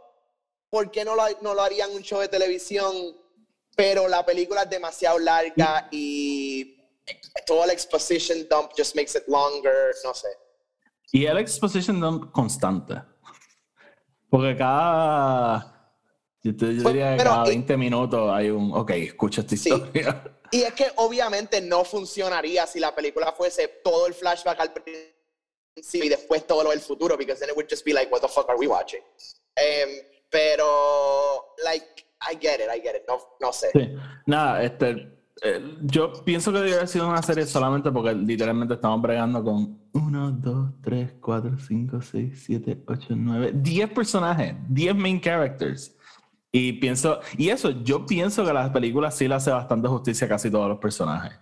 [0.70, 2.94] por qué no lo, no lo harían un show de televisión,
[3.76, 6.76] pero la película es demasiado larga y
[7.46, 10.28] todo el exposition dump just makes it longer, no sé.
[11.12, 13.02] Y el exposition dump constante.
[14.30, 15.80] Porque cada
[16.42, 20.37] yo, te, diría que cada 20 minutos hay un, ok, escucha esta historia.
[20.52, 26.04] Y es que obviamente no funcionaría si la película fuese todo el flashback al principio
[26.04, 28.28] y después todo lo del futuro, because then it would just be like, what the
[28.28, 29.00] fuck are we watching?
[29.54, 29.88] Em,
[30.31, 33.69] pero, like, I get it, I get it, no, no sé.
[33.73, 33.95] Sí.
[34.27, 39.01] Nada, este, eh, yo pienso que debería haber sido una serie solamente porque literalmente estamos
[39.01, 45.21] bregando con 1, 2, 3, 4, 5, 6, 7, 8, 9, 10 personajes, 10 main
[45.21, 45.97] characters.
[46.53, 50.31] Y pienso, y eso, yo pienso que las películas sí le hace bastante justicia a
[50.31, 51.33] casi todos los personajes.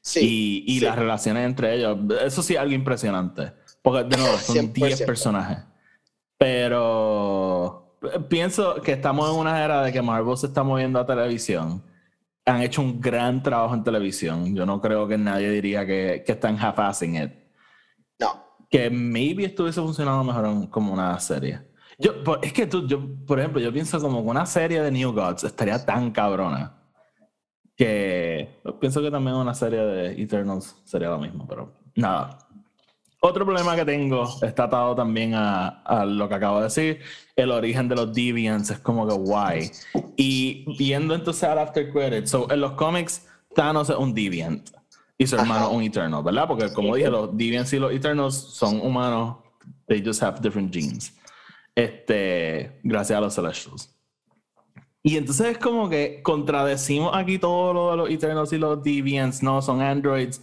[0.00, 0.64] Sí.
[0.66, 3.52] Y, y las relaciones entre ellos, eso sí es algo impresionante.
[3.82, 5.58] Porque, de nuevo, son 10 personajes.
[6.38, 7.31] Pero
[8.28, 11.82] pienso que estamos en una era de que Marvel se está moviendo a televisión.
[12.44, 14.54] Han hecho un gran trabajo en televisión.
[14.54, 17.32] Yo no creo que nadie diría que, que están half-assing it.
[18.18, 18.44] No.
[18.68, 21.60] Que maybe estuviese funcionando mejor como una serie.
[21.98, 25.44] Yo, es que tú, yo, por ejemplo, yo pienso como una serie de New Gods
[25.44, 26.82] estaría tan cabrona
[27.76, 32.38] que pienso que también una serie de Eternals sería lo mismo, pero nada.
[33.24, 36.98] Otro problema que tengo está atado también a, a, lo que acabo de decir,
[37.36, 39.70] el origen de los Deviants es como que guay.
[40.16, 44.70] Y viendo entonces al After Credits, so, en los cómics Thanos es un Deviant
[45.16, 46.48] y su hermano un Eternal, ¿verdad?
[46.48, 49.36] Porque como dije, los Deviants y los Eternals son humanos,
[49.86, 51.14] they just have different genes
[51.74, 53.94] este, gracias a los Celestials.
[55.02, 59.42] Y entonces es como que contradecimos aquí todo lo de los Eternals y los Deviants,
[59.42, 60.40] no, son androids.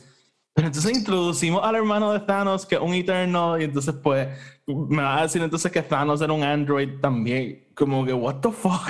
[0.60, 4.28] Pero entonces introducimos al hermano de Thanos, que es un Eternal, y entonces pues
[4.68, 7.72] me va a decir entonces que Thanos era un android también.
[7.74, 8.90] Como que, what the fuck?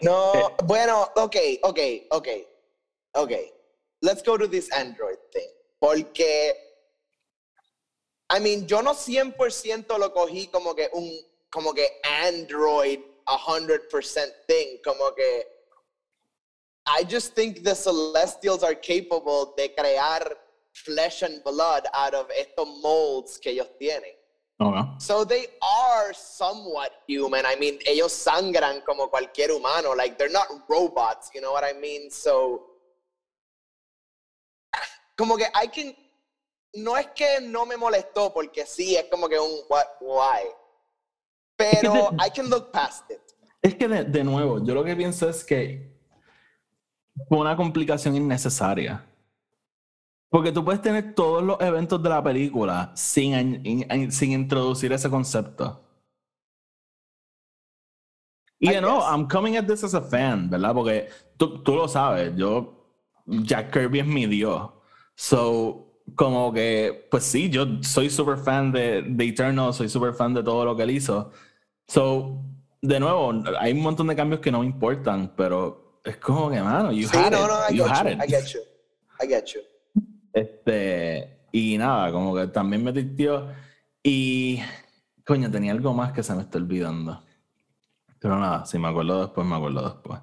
[0.00, 1.78] No, bueno, ok, ok,
[2.10, 2.28] ok,
[3.12, 3.32] ok.
[4.02, 5.48] Let's go to this android thing.
[5.78, 6.52] porque,
[8.28, 11.08] I mean, yo no 100% lo cogí como que un,
[11.48, 15.46] como que Android 100% thing, como que
[16.88, 20.36] I just think the Celestials are capable de crear
[20.84, 24.12] flesh and blood out of estos molds que ellos tienen.
[24.58, 24.82] Okay.
[24.98, 27.44] So they are somewhat human.
[27.44, 29.94] I mean, ellos sangran como cualquier humano.
[29.94, 32.10] Like they're not robots, you know what I mean?
[32.10, 32.62] So
[35.16, 35.94] como que I can
[36.74, 40.44] no es que no me molestó porque sí es como que un what why.
[41.56, 43.20] Pero I can look past it.
[43.62, 45.96] Es que de, de nuevo, yo lo que pienso es que
[47.28, 49.04] fue una complicación innecesaria.
[50.28, 55.82] Porque tú puedes tener todos los eventos de la película sin, sin introducir ese concepto.
[58.58, 60.74] Y de nuevo, I'm coming at this as a fan, ¿verdad?
[60.74, 62.72] Porque tú, tú lo sabes, yo,
[63.26, 64.70] Jack Kirby es mi dios.
[65.14, 70.34] So, como que, pues sí, yo soy super fan de, de Eternal, soy super fan
[70.34, 71.30] de todo lo que él hizo.
[71.86, 72.42] So,
[72.80, 76.60] de nuevo, hay un montón de cambios que no me importan, pero es como que,
[76.60, 77.48] mano, you sí, had no, it.
[77.48, 78.22] no, I you had you, it.
[78.22, 78.60] I get you.
[79.20, 79.60] I get you.
[80.36, 83.48] Este, y nada, como que también me tío
[84.02, 84.60] Y,
[85.24, 87.22] coño, tenía algo más que se me está olvidando.
[88.18, 90.20] Pero nada, si me acuerdo después, me acuerdo después.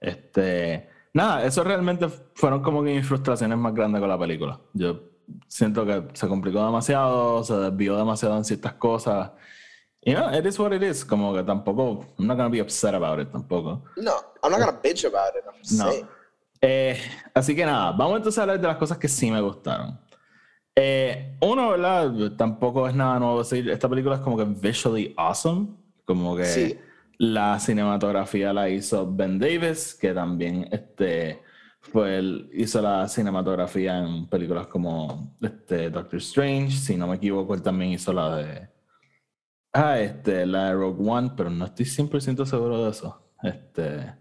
[0.00, 4.60] Este, nada, eso realmente fueron como que mis frustraciones más grandes con la película.
[4.72, 5.00] Yo
[5.46, 9.30] siento que se complicó demasiado, se desvió demasiado en ciertas cosas.
[10.00, 11.04] Y no, it is what it is.
[11.04, 13.84] Como que tampoco, I'm not gonna be upset about it tampoco.
[13.96, 15.44] No, I'm not gonna bitch about it.
[15.46, 15.92] I'm No.
[15.92, 16.08] saying.
[16.64, 16.96] Eh,
[17.34, 19.98] así que nada, vamos entonces a hablar de las cosas que sí me gustaron.
[20.76, 22.12] Eh, uno, ¿verdad?
[22.36, 25.68] Tampoco es nada nuevo decir, esta película es como que visually awesome,
[26.04, 26.78] como que Sí.
[27.18, 31.42] la cinematografía la hizo Ben Davis, que también este,
[31.80, 37.54] fue el- hizo la cinematografía en películas como este, Doctor Strange, si no me equivoco,
[37.54, 38.68] él también hizo la de...
[39.74, 43.20] Ah, este, la de Rogue One, pero no estoy 100% seguro de eso.
[43.42, 44.14] Este,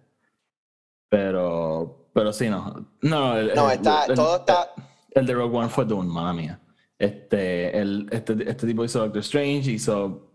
[1.10, 2.88] pero, pero sí, no.
[3.02, 4.70] No, el, No, está, el- todo está.
[5.12, 6.60] el de Rogue One fue Dune, mala mía.
[7.00, 10.32] Este, el, este, este tipo hizo Doctor Strange, hizo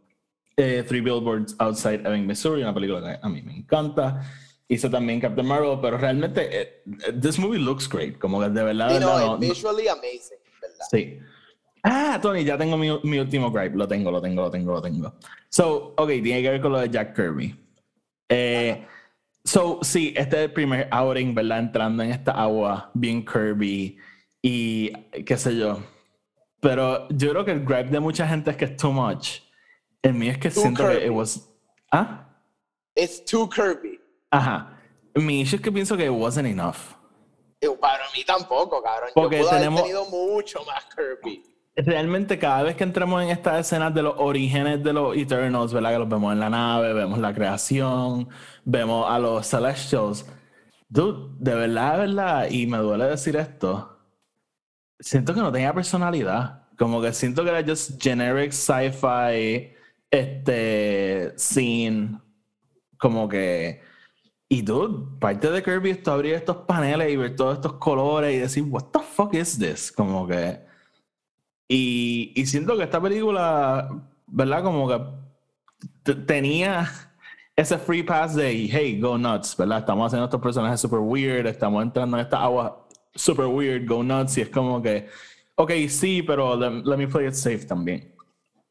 [0.57, 4.23] eh, Three Billboards Outside Ebbing, Missouri, una película que a mí me encanta.
[4.69, 6.83] Hizo también Captain Marvel, pero realmente, eh,
[7.21, 8.19] this movie looks great.
[8.19, 10.87] Como que de verdad, Sí, no, no- no- visually amazing, ¿verdad?
[10.91, 11.19] Sí.
[11.85, 13.77] Ah, Tony, ya tengo mi, mi último gripe.
[13.77, 15.15] Lo tengo, lo tengo, lo tengo, lo tengo.
[15.51, 17.55] So, ok, tiene que ver con lo de Jack Kirby.
[18.29, 18.85] Eh,
[19.47, 21.61] so, sí, este es el primer outing, ¿verdad?
[21.61, 23.97] Entrando en esta agua bien Kirby
[24.43, 24.93] y
[25.25, 25.79] qué sé yo.
[26.61, 29.41] Pero yo creo que el gripe de mucha gente es que es too much.
[30.03, 31.49] El mío es que Too siento que it was...
[31.91, 32.29] ¿Ah?
[32.95, 34.01] It's too Kirby.
[34.31, 34.79] Ajá.
[35.15, 36.77] Mi issue es que pienso que it wasn't enough.
[37.81, 39.11] Para mí tampoco, cabrón.
[39.15, 41.43] Porque Yo tenemos- haber tenido mucho más Kirby.
[41.77, 45.93] Realmente cada vez que entramos en estas escenas de los orígenes de los Eternals, ¿verdad?
[45.93, 48.29] Que los vemos en la nave, vemos la creación,
[48.65, 50.27] vemos a los Celestials.
[50.89, 53.99] Dude, de verdad, de verdad, y me duele decir esto,
[54.99, 56.67] siento que no tenía personalidad.
[56.79, 59.75] Como que siento que era just generic sci-fi,
[60.11, 62.21] este, scene,
[62.99, 63.83] como que...
[64.49, 68.35] Y dude, parte de Kirby es tú abrir estos paneles y ver todos estos colores
[68.35, 69.91] y decir, what the fuck is this?
[69.93, 70.66] Como que...
[71.69, 73.91] Y, y siento que esta película,
[74.27, 74.63] ¿verdad?
[74.63, 76.91] Como que tenía
[77.57, 79.79] ese free pass de, hey, go nuts, ¿verdad?
[79.81, 84.39] Estamos haciendo estos personajes super weird, estamos entrando en esta agua super weird, go nuts,
[84.39, 85.09] y es como que,
[85.57, 88.13] ok, sí, pero let, let me play it safe también.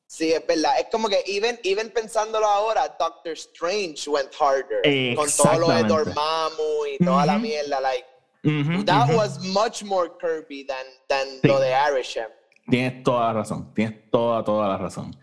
[0.08, 0.79] Sí, es verdad.
[0.79, 5.15] Es como que, even, even pensándolo ahora, Doctor Strange went harder.
[5.15, 5.84] Con todo lo de.
[5.84, 7.41] Dormammu y toda la Ujú.
[7.41, 7.81] mierda.
[7.81, 8.05] Like,
[8.43, 9.17] Ujú, that ujú.
[9.17, 11.47] was much more Kirby than, than Sí.
[11.47, 12.29] lo de Arishem.
[12.67, 15.15] Tienes toda la razón, tienes toda, toda la razón.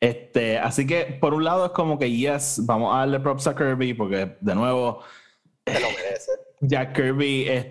[0.00, 3.54] Este, así que por un lado es como que yes, vamos a darle props a
[3.56, 5.00] Kirby porque de nuevo
[5.66, 6.30] Se lo merece.
[6.60, 7.66] Jack Kirby es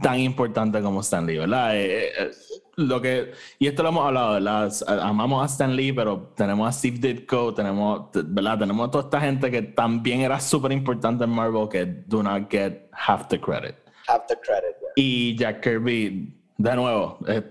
[0.00, 1.76] tan importante como Stan Lee, ¿verdad?
[1.76, 2.30] Eh, eh,
[2.76, 4.72] lo que, y esto lo hemos hablado, ¿verdad?
[5.02, 8.58] Amamos a Stan Lee, pero tenemos a Steve Ditko, tenemos, ¿verdad?
[8.60, 12.50] Tenemos a toda esta gente que también era súper importante en Marvel que do not
[12.50, 13.74] get half the credit.
[14.08, 14.76] Have the credit.
[14.80, 14.88] yeah.
[14.96, 17.44] Y Jack Kirby, de nuevo, es-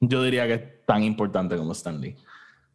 [0.00, 2.14] yo diría que es tan importante como Stan Lee.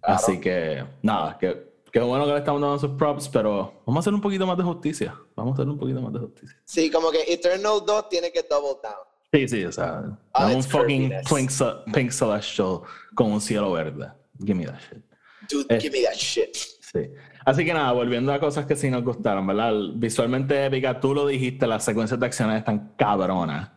[0.01, 0.15] Claro.
[0.15, 3.99] Así que, nada, que, que bueno que le estamos dando sus props, pero vamos a
[4.01, 5.15] hacer un poquito más de justicia.
[5.35, 6.57] Vamos a hacer un poquito más de justicia.
[6.65, 8.95] Sí, como que Eternal 2 tiene que double down.
[9.31, 10.03] Sí, sí, o sea,
[10.37, 11.49] dame un fucking pink,
[11.93, 12.81] pink celestial
[13.15, 14.07] con un cielo verde.
[14.39, 15.03] Give me that shit.
[15.49, 15.79] Dude, Eh.
[15.79, 16.53] give me that shit.
[16.55, 17.09] Sí.
[17.45, 19.73] Así que nada, volviendo a cosas que sí nos gustaron, ¿verdad?
[19.95, 23.69] Visualmente épica, tú lo dijiste, las secuencias de acciones están cabronas.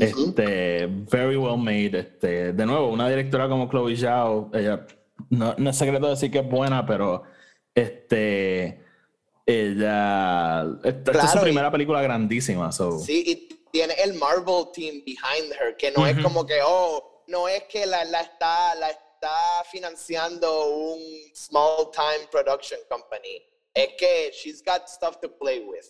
[0.00, 1.98] Este, very well made.
[1.98, 4.86] Este, de nuevo, una directora como Chloe Zhao, ella,
[5.30, 7.24] no, no es secreto decir que es buena, pero
[7.74, 8.80] este,
[9.46, 12.70] ella, esta, es su primera película grandísima.
[12.72, 12.98] So.
[12.98, 17.48] Sí, y tiene el Marvel team behind her, que no es como que, oh, no
[17.48, 21.00] es que la, la, está, la está financiando un
[21.34, 23.42] small time production company.
[23.74, 25.86] Es que she's got stuff to play with.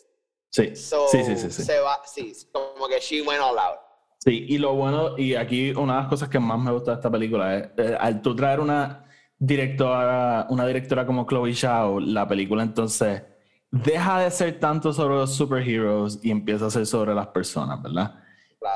[0.50, 0.76] Sí.
[0.76, 1.62] sí, sí, sí, sí.
[1.62, 3.78] Se va, sí, como que she went all out.
[4.24, 6.96] Sí, y lo bueno, y aquí una de las cosas que más me gusta de
[6.98, 9.04] esta película es, eh, al tú traer una
[9.36, 13.20] directora, una directora como Chloe Zhao, la película entonces
[13.68, 18.14] deja de ser tanto sobre los superheroes y empieza a ser sobre las personas, ¿verdad?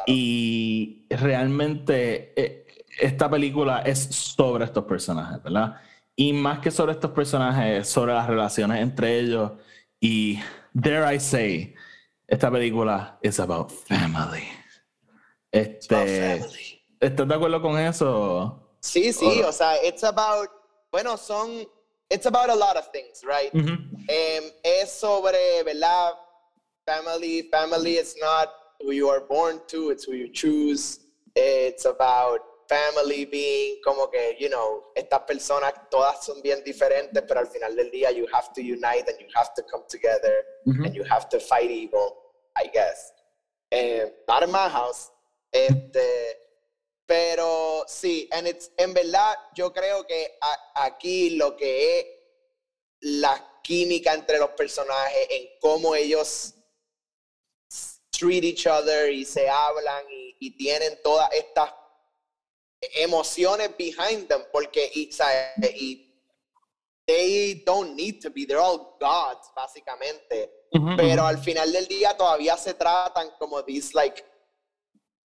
[0.09, 2.67] Y realmente eh,
[3.01, 5.77] esta película es sobre estos personajes, ¿verdad?
[6.17, 9.53] Y más que sobre estos personajes, sobre las relaciones entre ellos
[10.01, 10.41] y
[10.73, 11.75] dare I say,
[12.27, 14.56] esta película es about family.
[15.57, 16.41] Este,
[17.01, 18.63] ¿Estás de acuerdo con eso?
[18.81, 20.49] Sí, sí, o, sea, it's about,
[20.93, 21.67] bueno, son,
[22.11, 23.53] it's about a lot of things, right?
[23.55, 26.13] Em, es sobre, ¿verdad?
[26.87, 31.01] Family, family is not who you are born to, it's who you choose.
[31.35, 37.41] It's about family being como que, you know, estas personas todas son bien diferentes, pero
[37.41, 40.95] al final del día you have to unite and you have to come together and
[40.95, 42.17] you have to fight evil,
[42.57, 43.13] I guess.
[43.73, 45.11] Eh, not in my house.
[45.57, 46.39] Este,
[47.07, 50.39] pero sí, and it's, en verdad yo creo que
[50.75, 52.07] aquí lo que es
[53.01, 56.55] la química entre los personajes, en cómo ellos
[58.11, 61.73] treat each other y se hablan y, y tienen todas estas
[62.95, 65.11] emociones behind them, porque y,
[65.75, 66.07] y
[67.07, 70.53] they don't need to be, they're all gods, básicamente.
[70.97, 74.23] Pero al final del día todavía se tratan como these like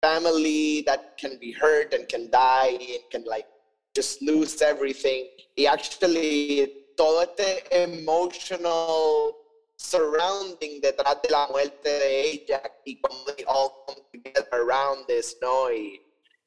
[0.01, 3.47] family that can be hurt and can die and can like
[3.95, 5.27] just lose everything.
[5.55, 9.37] Y actually todo este emotional
[9.75, 15.37] surrounding detrás de la muerte de ella y como they all come together around this,
[15.41, 15.71] ¿no?
[15.71, 15.99] Y,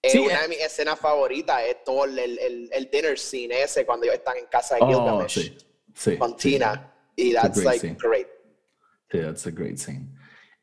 [0.03, 4.05] sí, una de mis escenas favoritas es todo el, el, el, dinner scene ese cuando
[4.05, 5.59] ellos están en casa de oh, Gilgamesh sí,
[5.95, 6.93] sí, con Tina.
[7.17, 7.97] Y that's like scene.
[7.97, 8.27] great.
[9.11, 10.09] Sí, that's a great scene.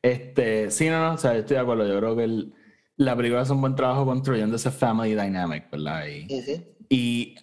[0.02, 1.86] Este, sí, no, no, o sea, estoy de acuerdo.
[1.86, 2.52] Yo creo que el,
[2.96, 6.06] la película hace un buen trabajo construyendo ese family dynamic, ¿verdad?
[6.06, 6.26] Y,
[6.88, 7.34] y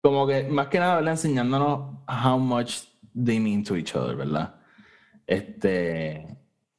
[0.00, 1.12] como que más que nada, ¿verdad?
[1.12, 2.84] Enseñándonos how much
[3.14, 4.54] they mean to each other, ¿verdad?
[5.26, 6.26] Este,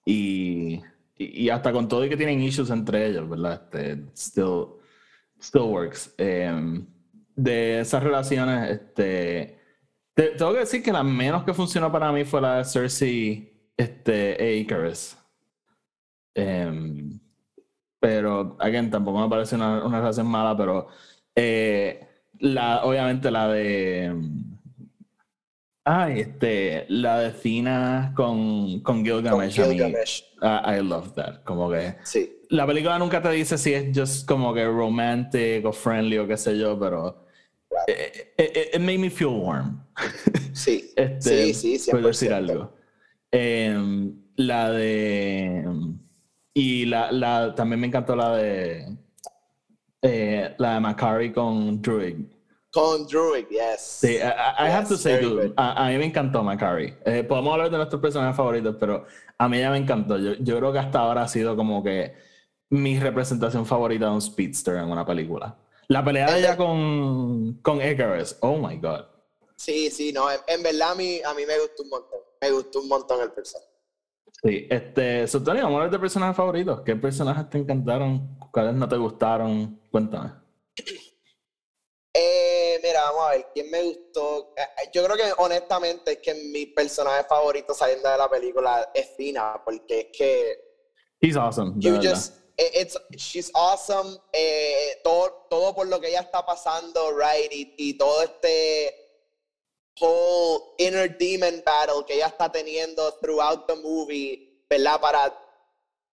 [0.05, 0.81] y
[1.17, 3.61] y, hasta con todo y que tienen issues entre ellos, ¿verdad?
[3.63, 4.65] Este, still,
[5.39, 6.13] still works.
[6.17, 6.85] Em,
[7.35, 9.59] de esas relaciones, este,
[10.13, 14.41] tengo que decir que la menos que funcionó para mí fue la de Cersei este,
[14.43, 15.17] e Icarus.
[16.35, 17.19] Em,
[17.99, 20.87] pero, again, tampoco me parece una, una relación mala, pero
[21.35, 22.07] eh,
[22.39, 24.13] la, obviamente la de
[25.87, 29.55] Ay, este, la de Cina con, con Gilgamesh.
[29.55, 30.23] Con Gilgamesh.
[30.41, 31.43] I love that.
[31.43, 31.95] Como que.
[32.03, 32.41] Sí.
[32.49, 36.37] La película nunca te dice si es just como que romantic o friendly o qué
[36.37, 37.23] sé yo, pero.
[37.87, 39.79] It, made me feel warm.
[40.53, 40.93] Sí.
[40.95, 42.73] este, sí, sí, Puedo decir algo.
[43.29, 45.65] Em, la de.
[46.57, 48.97] Y la, la, también me encantó la de.
[50.01, 52.15] Eh, la de Macari con Druid.
[52.71, 53.81] Con Druid, yes.
[53.81, 56.93] Sí, I, have to say, dude, a, mí me encantó Macari.
[57.05, 59.05] Eh, podemos hablar de nuestros personajes favoritos, pero
[59.37, 60.17] a mí ya me encantó.
[60.17, 62.15] Yo, yo creo que hasta ahora ha sido como que
[62.69, 65.57] mi representación favorita de un speedster en una película.
[65.89, 69.01] La pelea de ella con, con Icarus, oh my god.
[69.57, 72.19] Sí, sí, no, en, verdad a mí, a mí me gustó un montón.
[72.41, 73.74] Me gustó un montón el personaje.
[74.43, 76.81] Sí, este, Sotoni, vamos a hablar de personajes favoritos.
[76.81, 78.37] ¿Qué personajes te encantaron?
[78.51, 79.81] ¿Cuáles no te gustaron?
[79.91, 80.31] Cuéntame.
[82.13, 84.53] Eh, mira, vamos a ver, ¿quién me gustó?
[84.55, 89.09] Eh, yo creo que honestamente es que mi personaje favorito saliendo de la película es
[89.17, 90.59] Fina, porque es que...
[91.21, 91.73] He's awesome.
[91.77, 94.17] You just, it's, she's awesome.
[94.31, 97.51] Eh, todo, todo por lo que ella está pasando, right?
[97.51, 99.04] Y, y todo este
[99.99, 104.99] whole inner demon battle que ella está teniendo throughout the movie, ¿verdad?
[104.99, 105.33] Para,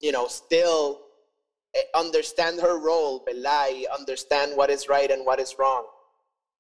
[0.01, 1.01] you know, still
[1.75, 3.71] eh, understand her role, ¿verdad?
[3.71, 5.85] Y understand what is right and what is wrong.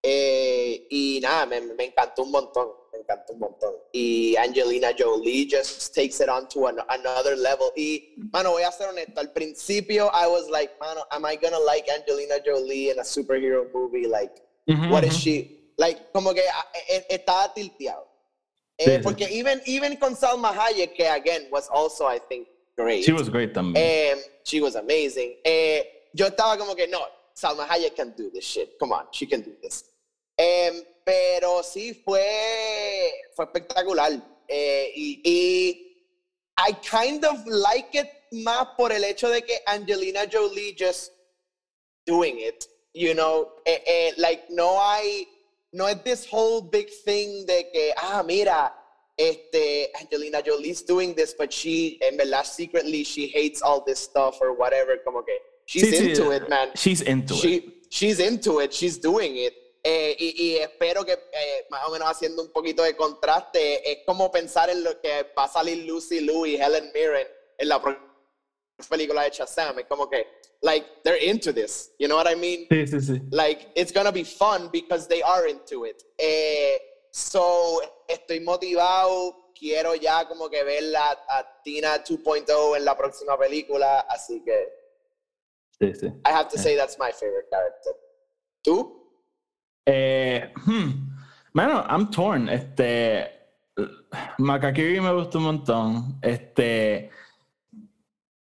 [0.04, 3.72] Eh, y nada, me, me, encantó un montón, me encantó un montón.
[3.92, 7.70] Y Angelina Jolie just takes it on to an, another level.
[7.76, 11.60] Y, mano, voy a ser honesto, al principio I was like, mano, am I gonna
[11.60, 14.08] like Angelina Jolie in a superhero movie?
[14.08, 15.20] Like, mm-hmm, what is mm-hmm.
[15.20, 15.61] she?
[15.78, 16.66] Like, como que ah,
[17.08, 18.06] estaba tilteado.
[18.78, 23.04] Eh, porque even, even con Salma Hayek, que again was also, I think, great.
[23.04, 24.14] She was great también.
[24.14, 25.36] Um, she was amazing.
[25.44, 25.82] Eh,
[26.14, 28.78] yo estaba como que, no, Salma Hayek can do this shit.
[28.78, 29.84] Come on, she can do this.
[30.38, 34.20] Um, pero sí, fue, fue espectacular.
[34.48, 35.92] Eh, y, y
[36.58, 41.12] I kind of like it más por el hecho de que Angelina Jolie just
[42.06, 45.26] doing it, you know, eh, eh, like no hay,
[45.72, 48.72] no es this whole big thing de que, ah, mira,
[49.16, 54.38] este, Angelina Jolie's doing this, but she, en verdad, secretly, she hates all this stuff
[54.40, 55.32] or whatever, como que,
[55.66, 56.68] she's sí, into sí, it, man.
[56.74, 57.86] She's into she, it.
[57.90, 59.54] She's into it, she's doing it.
[59.84, 63.98] Eh, y, y, espero que eh, más o menos haciendo un poquito de contraste, es
[64.06, 67.26] como pensar en lo que va a salir Lucy Liu y Helen Mirren
[67.58, 67.80] en la
[68.88, 69.78] película de Shazam.
[69.78, 70.26] Es como que,
[70.62, 71.92] like, they're into this.
[71.98, 72.66] You know what I mean?
[72.70, 73.20] Sí, sí, sí.
[73.30, 76.02] Like, it's gonna be fun because they are into it.
[76.18, 76.78] Eh,
[77.10, 79.50] so, estoy motivado.
[79.54, 84.00] Quiero ya como que ver la, a Tina 2.0 en la próxima película.
[84.08, 84.68] Así que.
[85.78, 86.06] Sí, sí.
[86.24, 87.92] I have to say that's my favorite character.
[88.62, 89.02] ¿Tú?
[89.86, 91.12] Eh, hmm.
[91.54, 92.48] Mano, I'm torn.
[92.48, 93.30] Este.
[94.38, 96.18] Makakiri me gustó un montón.
[96.22, 97.10] Este.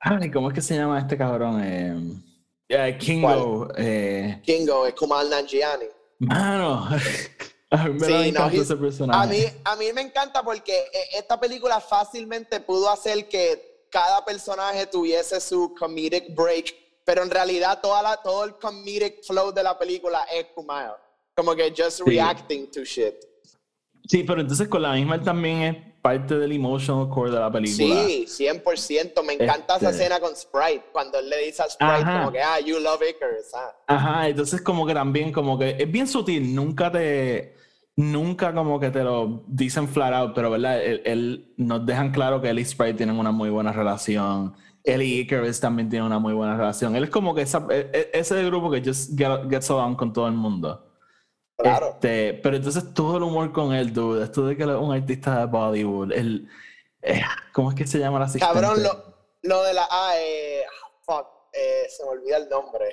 [0.01, 1.61] Ay, ¿cómo es que se llama este cabrón?
[1.63, 3.69] Eh, Kingo.
[3.77, 5.87] Eh, Kingo, es Kumal Nanjiani.
[6.21, 6.89] Mano.
[7.71, 9.23] A mí me encanta ese personaje.
[9.23, 14.25] A mí, a mí me encanta porque eh, esta película fácilmente pudo hacer que cada
[14.25, 16.75] personaje tuviese su comedic break,
[17.05, 20.93] pero en realidad toda la, todo el comedic flow de la película es Kumail.
[21.35, 23.17] Como que just reacting to shit.
[24.09, 28.05] Sí, pero entonces con la misma también es parte del emotional core de la película.
[28.07, 29.23] Sí, 100%.
[29.25, 32.41] Me encanta esa este escena con Sprite, cuando él le dice a Sprite como que,
[32.41, 33.55] ah, you love Icarus.
[33.55, 33.75] Ah.
[33.87, 37.55] Ajá, entonces como que también como que es bien sutil, nunca te,
[37.97, 42.49] nunca como que te lo dicen flat out, pero verdad, él, nos dejan claro que
[42.49, 44.55] él y Sprite tienen una muy buena relación.
[44.85, 46.95] Él y Icarus también tienen una muy buena relación.
[46.97, 49.97] Él es como que esa, e, e, ese es el grupo que just gets along
[49.97, 50.88] con todo el mundo.
[51.59, 51.91] Claro.
[51.95, 55.41] Este, pero entonces todo el humor con él, dude, esto de que es un artista
[55.41, 56.49] de Bollywood, el,
[57.03, 57.21] eh,
[57.53, 58.55] ¿cómo es que se llama la asistente?
[58.55, 59.05] Cabrón, lo,
[59.43, 60.65] lo de la, ah, eh,
[61.03, 62.87] fuck, eh, se me olvida el nombre.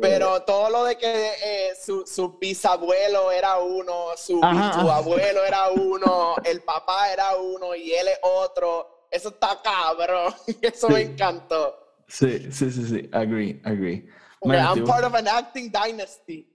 [0.00, 5.68] Pero todo lo de que eh, su, su, bisabuelo era uno, su, su abuelo era
[5.70, 11.78] uno, el papá era uno y él es otro, eso está cabrón, eso me encantó.
[12.08, 14.08] Sí, sí, sí, sí, agree, agree.
[14.42, 16.46] I'm part of an acting dynasty.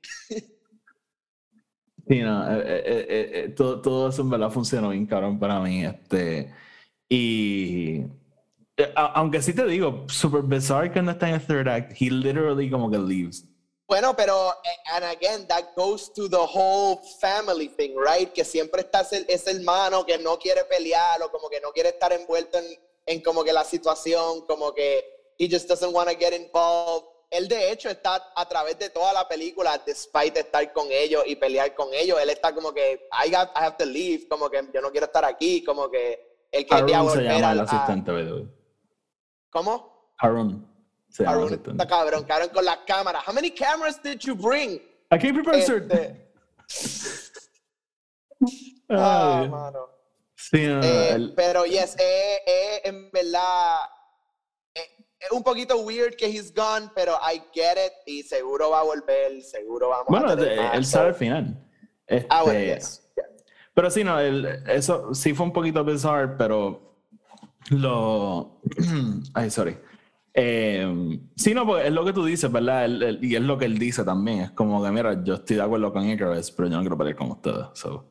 [2.12, 5.86] Sí, no, eh, eh, eh, todo, todo, eso en verdad funcionó bien cabrón para mí.
[5.86, 6.54] Este,
[7.08, 8.02] y
[8.96, 12.70] aunque sí te digo, super bizarre que no está en el third act, he literally
[12.70, 13.46] como que leaves.
[13.88, 14.54] Bueno, pero,
[14.94, 18.34] and again, that goes to the whole family thing, right?
[18.34, 21.90] Que siempre está ese, ese hermano que no quiere pelear o como que no quiere
[21.92, 22.66] estar envuelto en,
[23.06, 25.02] en como que la situación, como que
[25.40, 29.14] he just doesn't want to get involved él de hecho está a través de toda
[29.14, 33.32] la película, despite estar con ellos y pelear con ellos, él está como que, I,
[33.32, 36.66] got, I have to leave, como que yo no quiero estar aquí, como que él
[36.66, 38.12] quería volver se llama el asistente,
[39.50, 40.14] ¿Cómo?
[40.18, 40.68] Harun.
[41.10, 43.24] Se llama Harun está cabrón, cabrón con la cámara.
[43.26, 44.82] How many cameras did you bring?
[45.10, 45.88] I came prepared, sir.
[48.90, 49.90] Ah, mano.
[50.36, 53.78] Sí, no, eh, Pero yes, eh, eh, en verdad
[55.22, 58.84] es un poquito weird que he's gone, pero I get it y seguro va a
[58.84, 61.68] volver, seguro vamos bueno, a Bueno, él sabe al final.
[62.30, 63.24] ah, bueno, este,
[63.74, 66.98] Pero sí, no, eso sí fue un poquito bizarre, pero
[67.70, 68.62] lo...
[69.34, 69.78] Ay, sorry.
[70.34, 72.90] Eh, sí, no, porque es lo que tú dices, ¿verdad?
[73.22, 74.40] y es lo que él dice también.
[74.40, 77.16] Es como que, mira, yo estoy de acuerdo con Icarus, pero yo no quiero pelear
[77.16, 77.66] con ustedes.
[77.74, 78.06] So,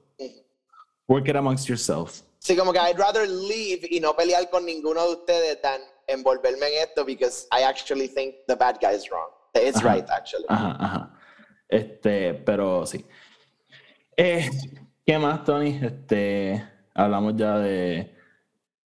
[1.09, 2.25] work it amongst yourselves.
[2.39, 5.81] Sí, como que I'd rather leave y no pelear con ninguno de ustedes than
[6.11, 9.31] envolverme en esto because I actually think the bad guy is wrong.
[9.55, 10.47] It's right, actually.
[10.49, 11.11] Ajá, ajá.
[11.69, 13.05] Este, pero sí.
[14.17, 14.49] Eh,
[15.07, 15.79] ¿Qué más, Tony?
[15.83, 16.63] Este,
[16.95, 18.15] hablamos ya de.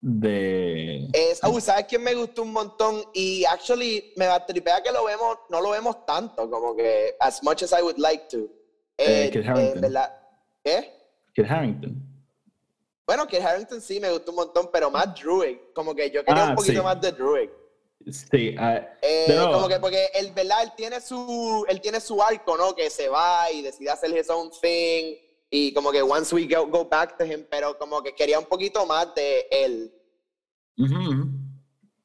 [0.01, 1.07] de...
[1.13, 3.03] Es, oh, ¿Sabes quién me gustó un montón?
[3.13, 7.63] Y actually me tripea que lo vemos, no lo vemos tanto, como que as much
[7.63, 8.49] as I would like to.
[8.97, 9.93] Eh, eh, Kit Harrington.
[10.63, 10.91] ¿Qué?
[11.34, 12.11] Kit Harrington.
[13.12, 15.57] Bueno, que Harrington sí me gustó un montón, pero más Druid.
[15.74, 17.49] Como que yo quería un ah, poquito más de Druid.
[18.09, 20.64] Sí, uh, eh, como que porque él, ¿verdad?
[20.64, 22.74] Él tiene su, él tiene su arco, ¿no?
[22.74, 25.18] Que se va y decide hacer his own thing
[25.49, 28.45] y como que once we go, go back to him, pero como que quería un
[28.45, 29.93] poquito más de él.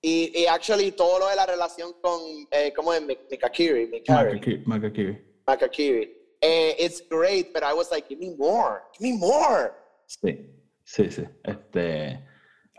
[0.03, 3.01] y, y actually todo lo de la relación con, eh, ¿cómo es?
[3.01, 3.87] Mikakiri.
[3.87, 4.65] Mikakiri.
[4.67, 5.25] Makakiri.
[5.47, 6.17] Makakiri.
[6.43, 9.73] Eh, it's great, but I was like, give me more, give me more.
[10.09, 10.57] Sí.
[10.87, 11.25] Sí, sí.
[11.43, 12.25] Este,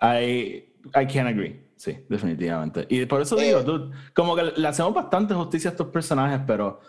[0.02, 1.62] I, I can't agree.
[1.76, 2.86] sí, definitivamente.
[2.90, 6.80] Y por eso digo, dude, como que le hacemos bastante justicia a estos personajes, pero,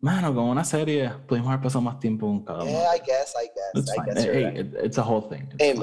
[0.00, 2.72] mano, con una serie pudimos haber pasado más tiempo con cada uno.
[2.72, 3.74] Yeah, I guess, I guess.
[3.74, 4.58] It's I guess Hey, right.
[4.58, 5.48] it- it's a whole thing.
[5.58, 5.62] It's.
[5.62, 5.74] Hey,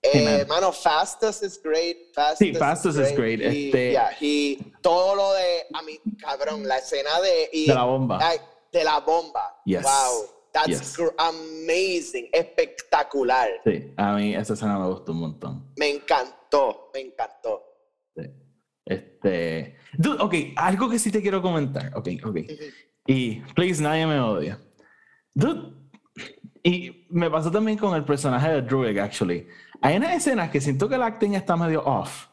[0.00, 0.46] Eh, man.
[0.48, 2.14] mano, Fastus is great.
[2.14, 3.40] Fastus Sí, Fastus is great.
[3.40, 7.50] He- Este- yeah, he- todo lo de, a mí, cabrón, la escena de...
[7.52, 8.18] y- De la bomba.
[8.22, 8.38] ay,
[8.72, 9.60] de la bomba.
[9.64, 9.82] Yes.
[9.82, 10.37] Wow.
[10.52, 10.98] That's Yes.
[11.18, 12.28] amazing.
[12.32, 13.48] Espectacular.
[13.64, 15.72] Sí, a mí esa escena me gustó un montón.
[15.76, 16.90] Me encantó.
[16.94, 17.62] Me encantó.
[18.16, 18.22] Sí.
[18.86, 19.76] Este.
[19.96, 21.90] Dude, ok, algo que sí te quiero comentar.
[21.96, 22.36] Ok, ok.
[23.06, 24.58] Y, please, nadie me odia.
[25.34, 25.74] Dude,
[26.62, 29.46] y me pasó también con el personaje de Druid, actually.
[29.80, 32.26] Hay unas escenas que siento que el acting está medio off.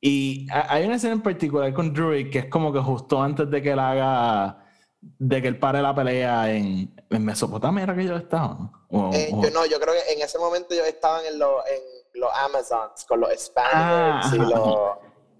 [0.00, 3.48] Y ha- hay una escena en particular con Druid que es como que justo antes
[3.50, 4.61] de que él haga.
[5.02, 8.54] De que él pare la pelea en, en Mesopotamia, era que yo estaba.
[8.54, 8.72] ¿no?
[8.90, 11.50] O- Eh, o- yo no, yo creo que en ese momento ellos estaban en, los
[11.68, 14.78] en los Amazons con los Ah, Spaniards y ajá, los...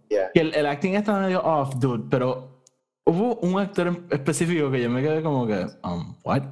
[0.09, 0.31] Yeah.
[0.35, 2.63] el, el acting está medio off, dude, pero
[3.07, 6.43] hubo un actor específico que yo me quedé como que, um, what?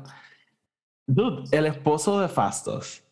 [1.06, 3.02] Dude, el esposo de Fastos.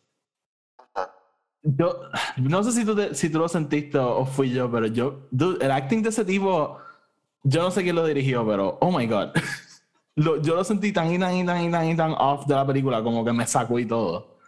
[1.61, 1.99] Yo,
[2.37, 5.27] no sé si tú, te- si tú lo sentiste o, o fui yo, pero yo,
[5.29, 6.77] dude, el acting de ese tipo,
[7.43, 9.29] yo no sé quién lo dirigió, pero, oh my god.
[10.19, 12.55] Lo- yo lo sentí tan y tan y tan y tan y tan off de
[12.55, 14.39] la película, como que me sacó y todo.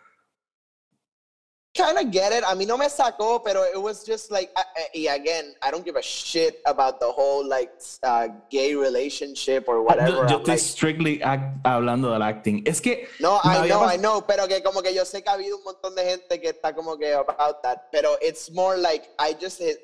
[1.74, 2.44] kind of get it.
[2.44, 4.64] A mí no me sacó, pero it was just like, uh,
[4.94, 7.72] y again, I don't give a shit about the whole like
[8.04, 10.28] uh, gay relationship or whatever.
[10.28, 12.64] Yo, yo estoy like, strictly act- hablando del acting.
[12.66, 13.08] Es que.
[13.20, 15.64] no, I know, I know, pero que como que yo sé que ha habido un
[15.64, 19.62] montón de gente que está como que about that, pero it's more like I just
[19.62, 19.80] it,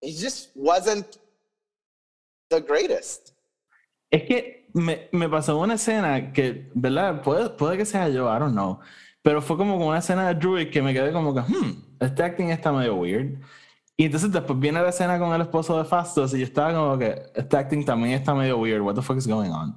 [0.00, 1.18] it just wasn't
[2.50, 3.31] the greatest.
[4.12, 7.22] Es que me, me pasó una escena que, ¿verdad?
[7.22, 8.78] Puede, puede que sea yo, I don't know.
[9.22, 12.50] Pero fue como una escena de Druid que me quedé como que, hmm, este acting
[12.50, 13.40] está medio weird.
[13.96, 16.98] Y entonces después viene la escena con el esposo de Fastos y yo estaba como
[16.98, 19.76] que, este acting también está medio weird, what the fuck is going on?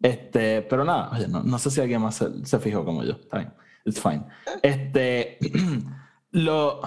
[0.00, 3.12] Este, pero nada, oye, no, no sé si alguien más se, se fijó como yo,
[3.12, 3.54] está bien,
[3.84, 4.24] it's fine.
[4.62, 5.38] Este,
[6.30, 6.80] lo,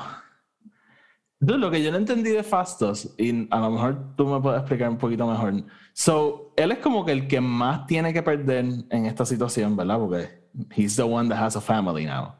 [1.44, 4.60] Dude, lo que yo no entendí de Fastos, y a lo mejor tú me puedes
[4.60, 5.54] explicar un poquito mejor.
[5.94, 9.98] So, él es como que el que más tiene que perder en esta situación, ¿verdad?
[9.98, 10.30] Porque
[10.76, 12.36] he's the one that has a family now.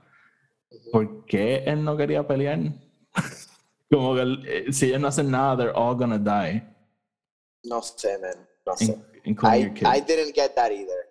[0.92, 2.60] ¿Por qué él no quería pelear?
[3.92, 6.64] como que eh, si ellos no hacen nada, they're all gonna die,
[7.64, 8.96] No sé, man, no sé.
[9.24, 9.72] in- I.
[9.98, 11.08] I didn't get that either.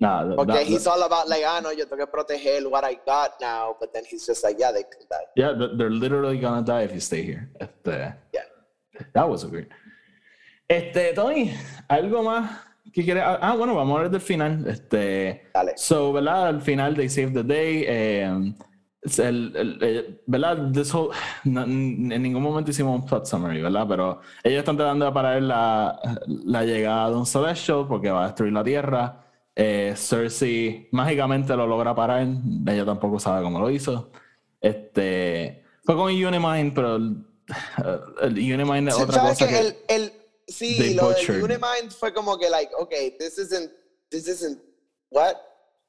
[0.00, 2.94] Nah, Porque that- he's all about like, ah, no, yo tengo que proteger what I
[3.04, 5.26] got now, but then he's just like, yeah, they can die.
[5.34, 7.48] Yeah, th- they're literally gonna die if you stay here.
[7.58, 8.44] Este, Yeah.
[9.14, 9.68] That was weird.
[10.68, 11.52] Este, Tony,
[11.88, 12.50] ¿algo más
[12.92, 13.22] que quieres?
[13.26, 14.64] Ah, bueno, vamos a hablar del final.
[14.68, 15.72] Este, Dale.
[15.76, 16.46] so, ¿verdad?
[16.48, 17.84] Al final, they save the day.
[17.88, 18.52] eh,
[19.18, 20.70] el, el- eh, ¿Verdad?
[20.72, 21.10] This whole-
[21.44, 23.86] no- en ningún momento hicimos un plot summary, ¿verdad?
[23.88, 28.26] Pero ellos están tratando de parar la, la llegada de un Celestial porque va a
[28.26, 29.24] destruir la Tierra.
[29.60, 32.24] Eh, Cersei mágicamente lo logra parar.
[32.66, 34.12] Ella tampoco sabe cómo lo hizo.
[34.60, 37.16] Este, fue con Unimind, pero el,
[38.22, 39.60] el Unimind es otra ¿Sabes cosa que que...
[39.60, 40.12] el, el,
[40.46, 43.70] sí, lo del Unimind fue como que, like, okay, this isn't,
[44.10, 44.60] this isn't,
[45.10, 45.34] what?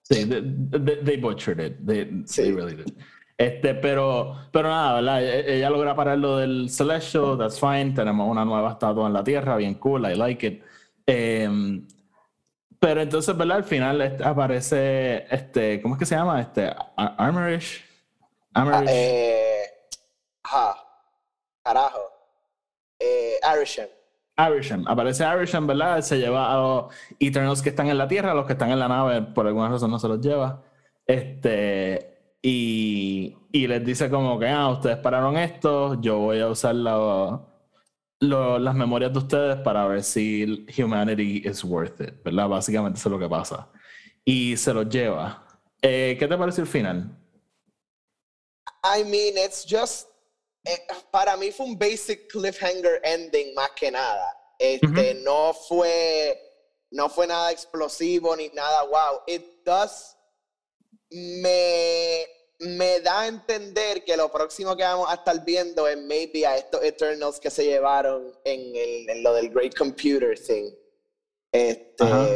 [0.01, 0.41] Sí, they,
[0.72, 1.78] they- they butchered it.
[1.86, 2.41] They, Sí.
[2.43, 2.91] they really did.
[3.38, 5.24] Este, pero, pero nada, ¿verdad?
[5.24, 7.93] E- Ella logra parar lo del Celestial, that's fine.
[7.93, 10.63] Tenemos una nueva estatua en la Tierra, bien cool, I like it.
[11.05, 11.88] Em,
[12.80, 13.58] pero entonces, ¿verdad?
[13.58, 16.40] Al final aparece, este, ¿cómo es que se llama?
[16.42, 17.84] Este, Ar- Armorish.
[18.54, 18.90] Ah, Armorish.
[18.92, 19.64] eh,
[20.44, 20.76] ajá,
[21.64, 22.00] carajo.
[23.00, 23.88] Eh, Arishem.
[24.38, 24.88] Arishem.
[24.88, 26.02] Aparece Arishem, ¿verdad?
[26.02, 26.86] Se lleva a los
[27.20, 29.92] Eternals que están en la Tierra, los que están en la nave, por alguna razón
[29.92, 30.64] no se los lleva.
[31.06, 36.76] Este, y, y les dice como que, ah, ustedes pararon esto, yo voy a usar
[36.76, 37.42] la-
[38.20, 42.47] lo- las memorias de ustedes para ver si humanity is worth it, ¿verdad?
[42.47, 43.70] Básicamente eso es lo que pasa.
[44.26, 45.45] Y se los lleva.
[45.82, 47.09] Eh, ¿Qué te pareció el final?
[48.84, 50.07] I mean, it's just,
[50.65, 50.78] eh,
[51.11, 54.36] para mí fue un basic cliffhanger ending más que nada.
[54.57, 56.38] Este, no fue,
[56.91, 59.22] no fue nada explosivo ni nada wow.
[59.28, 60.17] It does,
[61.09, 62.26] me,
[62.60, 66.57] me da a entender que lo próximo que vamos a estar viendo es maybe a
[66.57, 70.72] estos Eternals que se llevaron en, el, en lo del Great Computer thing.
[71.51, 72.28] Este, Ajá.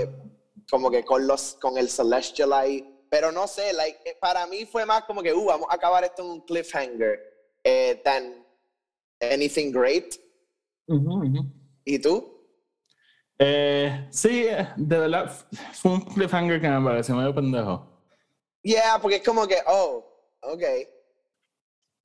[0.69, 2.89] como que con los, con el Celestial ahí.
[3.09, 6.03] Pero no sé, like, eh, para mí fue más como que, uh, vamos a acabar
[6.03, 7.19] esto en un cliffhanger,
[7.63, 8.45] eh, than
[9.21, 10.15] anything great.
[11.85, 12.33] ¿Y tú?
[13.37, 15.31] Eh, sí, eh, de verdad,
[15.73, 17.89] fue un cliffhanger que me pareció medio pendejo.
[18.63, 20.12] Yeah, porque es como que, oh,
[20.43, 20.63] ok.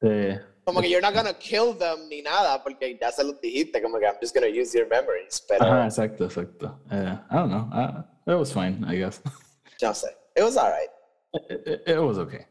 [0.03, 3.80] Eh, como que you're not gonna kill them ni nada, porque ya se lo dijiste,
[3.80, 5.41] como que I'm just gonna use your memories.
[5.49, 6.78] Pero, Ajá, exacto, exacto.
[6.91, 7.70] Uh, I don't know.
[7.72, 9.20] Uh, it was fine, I guess.
[9.80, 10.09] Ya sé.
[10.36, 10.91] It was alright.
[11.32, 12.47] It, it, it, was okay.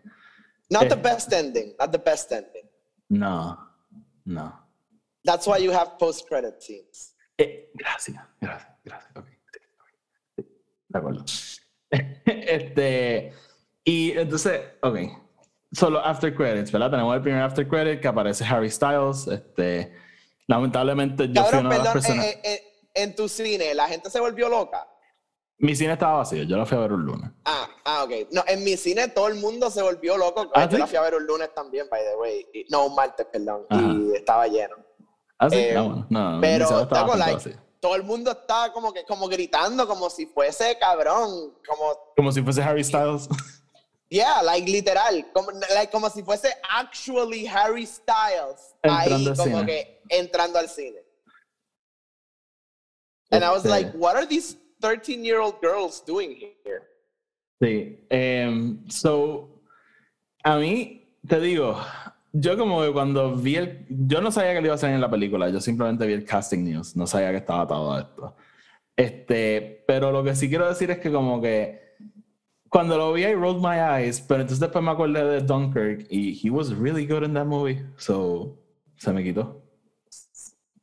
[0.70, 0.88] Not eh.
[0.88, 1.74] the best ending.
[1.78, 2.70] Not the best ending.
[3.10, 3.58] No,
[4.26, 4.54] no.
[5.26, 7.14] That's why you have post-credit scenes.
[7.38, 9.12] Eh, gracias, gracias, gracias.
[9.18, 9.38] Okay.
[10.88, 11.26] De acuerdo.
[12.26, 13.34] este,
[13.84, 15.26] y entonces, ok.
[15.72, 16.91] Solo after credits, ¿verdad?
[16.91, 19.28] Tenemos el primer after credit que aparece Harry Styles.
[19.28, 19.93] Este,
[20.47, 22.26] lamentablemente, yo fui una de las personas.
[22.26, 22.63] Eh, eh,
[22.93, 24.88] en tu cine, ¿la gente se volvió loca?
[25.59, 27.32] Mi cine estaba vacío, yo la fui a ver un lunes.
[27.45, 28.30] Ah, ah, ok.
[28.32, 30.49] No, en mi cine todo el mundo se volvió loco.
[30.53, 32.45] ¿Ah, yo la fui a ver un lunes también, by the way.
[32.70, 33.65] no, un martes, perdón.
[33.70, 34.76] Y estaba lleno.
[35.39, 39.28] Ah, sí, eh, no, no, Pero estaba like, todo el mundo estaba como que como
[39.28, 43.28] gritando como si fuese cabrón, como como si fuese Harry Styles.
[44.10, 50.01] Yeah, like literal, como, like, como si fuese actually Harry Styles entrando ahí como que
[50.10, 51.01] entrando al cine.
[53.32, 56.88] And I was like, what are these 13 year old girls doing here?
[57.62, 59.49] Sí, um, so
[60.43, 61.76] a mí te digo,
[62.32, 65.01] yo como que cuando vi el, yo no sabía que le iba a salir en
[65.01, 68.36] la película, yo simplemente vi el casting news, no sabía que estaba atado a esto.
[68.95, 71.87] Este, pero lo que sí quiero decir es que como que
[72.70, 76.39] cuando lo vi I rolled my eyes, pero entonces después me acordé de Dunkirk y
[76.41, 78.57] he was really good in that movie, so
[78.97, 79.61] se me quitó.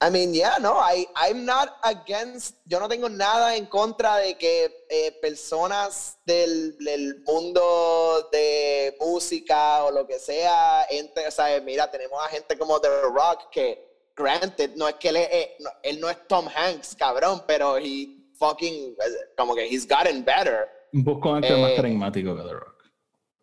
[0.01, 4.35] I mean, yeah, no, I, I'm not against, yo no tengo nada en contra de
[4.35, 11.91] que eh, personas del, del, mundo de música o lo que sea, entre, sea, mira,
[11.91, 16.11] tenemos a gente como The Rock que, granted, no es que él, eh, él no
[16.11, 18.97] es Tom Hanks, cabrón, pero he fucking,
[19.39, 20.69] como que he's gotten better.
[20.97, 22.85] Busco un actor más eh, carismático que The Rock.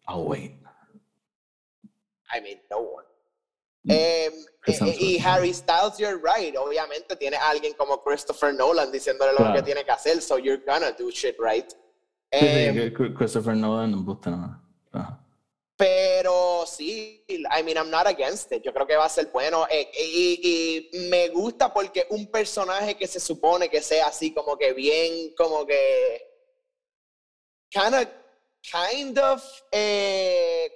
[0.08, 0.54] Oh, wait.
[2.34, 3.06] I mean, no one.
[3.84, 3.92] Mm.
[3.92, 4.34] Em,
[4.68, 6.56] eh, eh, y Harry Styles, you're right.
[6.56, 10.94] Obviamente tiene alguien como Christopher Nolan diciéndole lo que tiene que hacer, so you're gonna
[10.94, 11.74] do shit right.
[12.32, 14.62] Um, Christopher Nolan no gusta nada.
[15.76, 18.62] Pero sí, I mean, I'm not against it.
[18.64, 19.66] Yo creo que va a ser bueno.
[19.70, 24.58] Eh, y, y, me gusta porque un personaje que se supone que sea así, como
[24.58, 26.31] que bien, como que.
[27.74, 28.08] Kind of,
[28.72, 29.42] kind of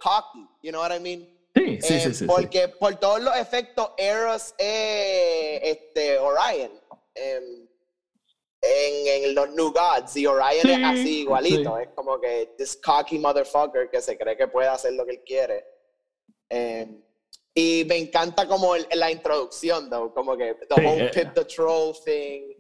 [0.01, 1.27] cocky, you know what I mean?
[1.55, 6.71] Sí, sí, sí, sí, Porque por todos los efectos, Eros es este, Orion.
[7.13, 7.67] Em,
[8.61, 11.77] en, en, los New Gods y Orion es así igualito.
[11.77, 15.23] Es como que this cocky motherfucker que se cree que puede hacer lo que él
[15.25, 15.65] quiere.
[16.49, 17.01] Em,
[17.53, 21.93] y me encanta como la introducción, though, como que the whole eh, Pip the Troll
[21.93, 22.53] thing.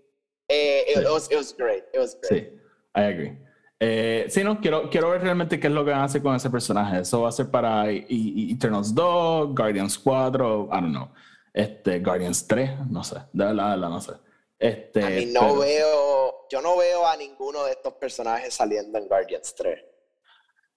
[0.47, 1.83] Eh, it, was, it was great.
[1.93, 2.53] It was great.
[2.53, 2.59] Sí,
[2.95, 3.37] I agree.
[3.79, 6.35] Eh, sí, no, quiero, quiero ver realmente qué es lo que van a hacer con
[6.35, 6.99] ese personaje.
[7.01, 11.09] Eso va a ser para Eternals 2, Guardians 4, I don't know.
[11.53, 13.15] Este, Guardians 3, no sé.
[13.33, 14.13] De verdad, no sé.
[14.57, 19.07] Este, a mí no veo, yo no veo a ninguno de estos personajes saliendo en
[19.07, 19.83] Guardians 3.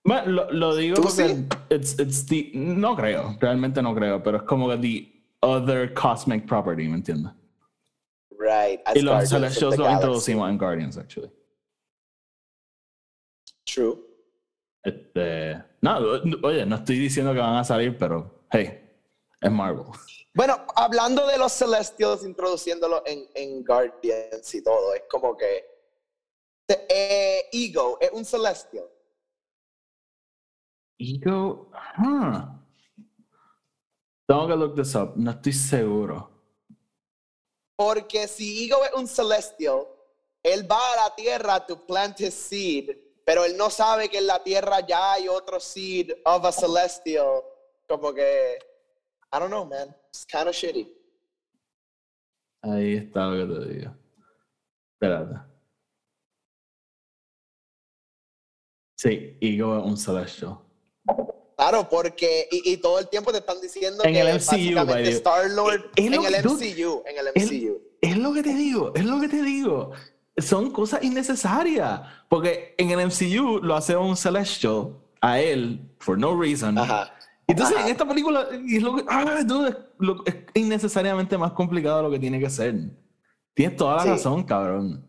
[0.05, 4.69] Bueno, lo, digo porque it's, it's the, no creo, realmente no creo, pero es como
[4.69, 7.33] que the other cosmic property, ¿me entiendes?
[8.31, 8.81] Right.
[8.95, 11.31] Y los Celestials lo introducimos en Guardians, actually.
[13.73, 13.99] True.
[14.83, 15.99] Este, no,
[16.43, 18.81] oye, no estoy diciendo que van a salir, pero hey,
[19.41, 19.85] es Marvel.
[20.35, 25.66] Bueno, hablando de los Celestials, introduciéndolo en, en Guardians y todo, es como que
[26.69, 28.89] eh, Ego es un Celestial.
[30.99, 32.59] Ego, huh.
[34.27, 36.31] Tengo que look this up, no estoy seguro.
[37.77, 39.87] Porque si Ego es un Celestial,
[40.43, 44.26] él va a la Tierra to plant his seed pero él no sabe que en
[44.26, 47.43] la tierra ya hay otro seed of a celestial.
[47.87, 48.57] Como que,
[49.31, 49.95] I don't know, man.
[50.07, 50.91] It's kind of shitty.
[52.62, 53.95] Ahí está lo que te digo.
[54.95, 55.41] Espérate.
[58.97, 60.61] Sí, Ego es un celestial.
[61.55, 65.91] Claro, porque y, todo el tiempo te están diciendo en que el MCU, Star Lord
[65.97, 67.79] en el MCU, en el MCU.
[68.01, 69.93] es lo que te digo, es lo que te digo
[70.41, 72.01] son cosas innecesarias.
[72.28, 76.76] Porque en el MCU lo hace un Celestial a él, for no reason.
[77.47, 79.41] Entonces, en esta película es, lo que, ah,
[80.26, 82.74] es, innecesariamente más complicado de lo que tiene que ser.
[83.55, 85.09] Tienes toda la razón, cabrón.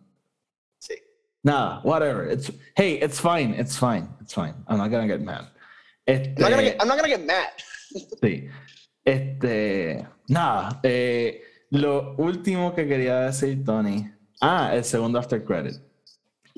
[0.79, 0.95] Sí.
[1.43, 2.31] Nada, whatever.
[2.31, 4.55] It's, hey, it's fine, it's fine, it's fine.
[4.67, 5.51] I'm not gonna get mad.
[6.05, 7.49] Este, I'm, not gonna get, I'm not gonna get mad.
[8.21, 8.47] sí.
[9.03, 14.09] Este, nada, eh, lo último que quería decir, Tony,
[14.41, 15.75] Ah, el segundo after credit.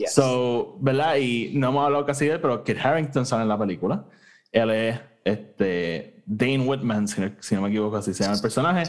[0.08, 1.18] So, ¿verdad?
[1.18, 4.06] Y no hemos hablado casi de él, pero Kit Harrington sale en la película.
[4.52, 7.22] Él es este, Dane Whitman, si,
[7.56, 8.84] no me equivoco, así se llama el personaje,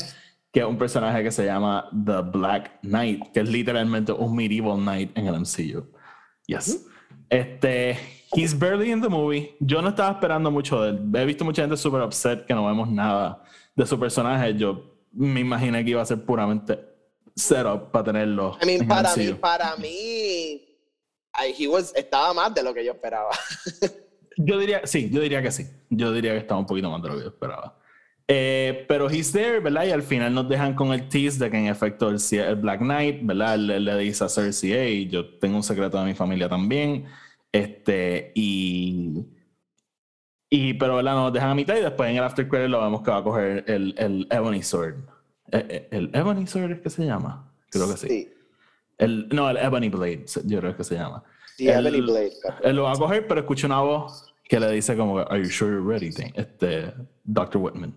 [0.51, 4.79] que es un personaje que se llama The Black Knight, que es literalmente un medieval
[4.79, 5.87] knight en el MCU.
[6.47, 6.87] Yes.
[7.29, 7.99] Este,
[8.35, 9.57] he's barely in the movie.
[9.61, 11.11] Yo no estaba esperando mucho de él.
[11.15, 13.43] He visto mucha gente súper upset que no vemos nada
[13.75, 14.55] de su personaje.
[14.55, 16.92] Yo me imaginé que iba a ser puramente
[17.35, 18.57] setup para tenerlo.
[18.63, 20.63] I mean, para mí, para mí,
[21.59, 23.31] he was, estaba más de lo que yo esperaba.
[24.37, 25.67] yo diría, sí, yo diría que sí.
[25.91, 27.79] Yo diría que estaba un poquito más de lo que yo esperaba.
[28.29, 29.85] Eh, pero he's there, ¿verdad?
[29.85, 32.81] Y al final nos dejan con el tease de que en efecto el, el Black
[32.81, 33.59] Knight, ¿verdad?
[33.59, 37.07] Le, le dice a Cersei, hey, yo tengo un secreto de mi familia también.
[37.51, 39.27] Este, y.
[40.49, 41.15] Y, pero, ¿verdad?
[41.15, 43.23] Nos dejan a mitad y después en el After Credit lo vemos que va a
[43.25, 45.12] coger el, el Ebony Sword.
[45.53, 47.53] Eh, eh, ¿El, Ebony Sword es que se llama?
[47.71, 48.33] Creo que sí.
[48.99, 51.23] El, no, el Ebony Blade, yo creo que se llama.
[51.57, 52.33] Sí, Ebony Blade.
[52.63, 55.51] Él lo va a coger, pero escucha una voz que le dice como, Are you
[55.51, 56.11] sure you're ready?
[56.35, 56.93] Este,
[57.25, 57.59] Dr.
[57.59, 57.95] Whitman.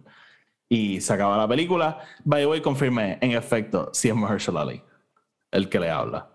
[0.68, 2.02] Y se acaba la película.
[2.24, 4.82] By the way, confirmé, en efecto, si es Mahershala Ali,
[5.52, 6.30] el que le habla.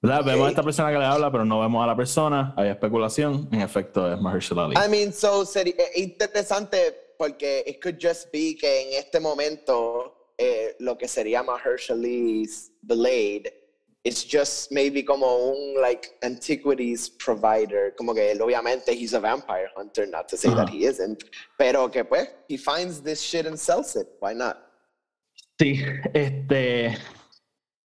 [0.00, 2.52] Vemos a esta persona que le habla, pero no vemos a la persona.
[2.56, 3.48] Hay especulación.
[3.52, 4.74] En efecto, es Mahershala Ali.
[4.74, 10.13] I mean, so sería eh, interesante porque it could just be que en este momento
[10.38, 13.52] eh, lo que sería Mahershala Ali's Blade
[14.04, 19.70] it's just maybe como un like antiquities provider, como que él obviamente he's a vampire
[19.74, 21.24] hunter, not to say that he isn't,
[21.58, 24.58] pero que pues he finds this shit and sells it, why not?
[25.58, 25.82] Sí,
[26.12, 26.98] este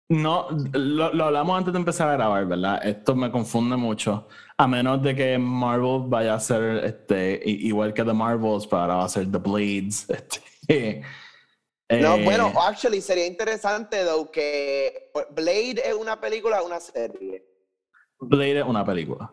[0.07, 2.79] no, lo, lo, hablamos antes de empezar a grabar, ¿verdad?
[2.85, 4.27] Esto me confunde mucho.
[4.55, 8.95] A menos de que Marvel vaya a ser este, igual que The Marvels, para ahora
[8.97, 10.07] va a ser The Blades.
[10.67, 11.03] Este,
[11.89, 17.45] no, bueno, eh, actually sería interesante, though, que Blade es una película o una serie.
[18.19, 19.31] Blade es una película.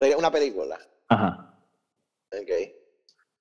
[0.00, 0.78] Blade es una película.
[1.08, 1.54] Ajá.
[2.32, 2.42] Ok.
[2.42, 2.74] okay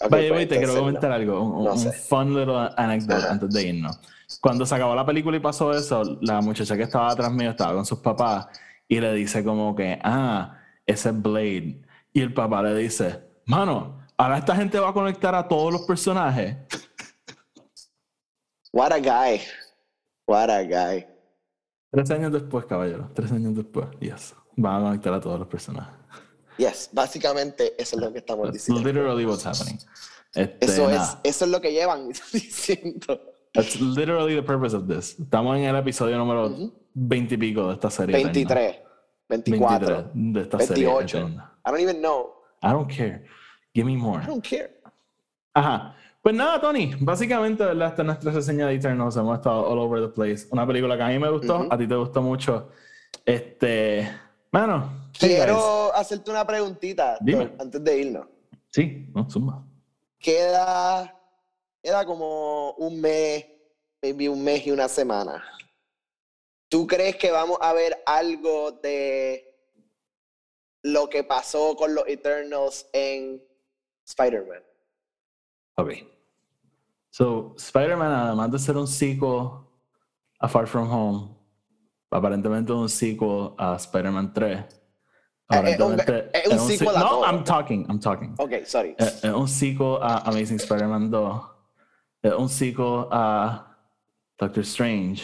[0.10, 4.00] By pues, te quiero comentar algo, un, fun little anecdote antes de irnos.
[4.42, 7.74] Cuando se acabó la película y pasó eso, la muchacha que estaba atrás mío estaba
[7.74, 8.48] con sus papás
[8.88, 11.82] y le dice como que, ah, ese es Blade.
[12.14, 15.82] Y el papá le dice, mano, ahora esta gente va a conectar a todos los
[15.84, 16.58] personajes.
[18.72, 19.42] What a guy.
[20.26, 21.08] What a guy.
[21.92, 23.10] Tres años después, caballero.
[23.14, 23.88] Tres años después.
[24.00, 24.36] Yes.
[24.56, 25.94] Van a conectar a todos los personajes.
[26.58, 28.84] Yes, básicamente eso es lo que estamos diciendo.
[28.84, 29.80] literally what's happening.
[30.34, 33.22] Este, eso, es, eso es lo que llevan diciendo.
[33.54, 35.20] That's literally the purpose of this.
[35.20, 38.16] Estamos en el episodio número 20 y pico de esta serie.
[38.16, 38.76] 23,
[39.30, 41.08] 24, 23 de esta 28.
[41.08, 41.40] serie.
[41.66, 42.34] I don't even know.
[42.62, 43.26] I don't care.
[43.74, 44.22] Give me more.
[44.22, 44.72] I don't care.
[45.54, 45.96] Ajá.
[46.28, 47.88] Pues nada, Tony, básicamente, ¿verdad?
[47.88, 49.16] Esta es nuestra reseña de Eternals.
[49.16, 50.46] Hemos estado all over the place.
[50.52, 52.70] Una película que a mí me gustó, a ti te gustó mucho.
[53.24, 54.12] Este,
[54.52, 55.10] bueno.
[55.18, 57.18] Quiero hacerte una preguntita
[57.58, 58.28] antes de irnos.
[58.70, 59.66] Sí, no, suma.
[60.20, 61.18] Queda,
[61.82, 63.46] queda como un mes,
[64.02, 65.42] maybe un mes y una semana.
[66.68, 69.56] ¿Tú crees que vamos a ver algo de
[70.84, 73.42] lo que pasó con los Eternals en
[74.06, 74.62] Spider-Man?
[75.78, 76.17] Ok.
[77.18, 79.50] So, Spider-Man, además de ser un sequel
[80.40, 81.36] a Far From Home,
[82.12, 84.64] aparentemente un sequel a Spider-Man 3.
[85.50, 88.36] Aparentemente, es un, sequel a No, I'm talking, I'm talking.
[88.38, 88.96] Ok, sorry.
[89.00, 91.42] Es un sequel a Amazing Spider-Man 2.
[92.22, 93.66] Es un sequel a
[94.38, 95.24] Doctor Strange.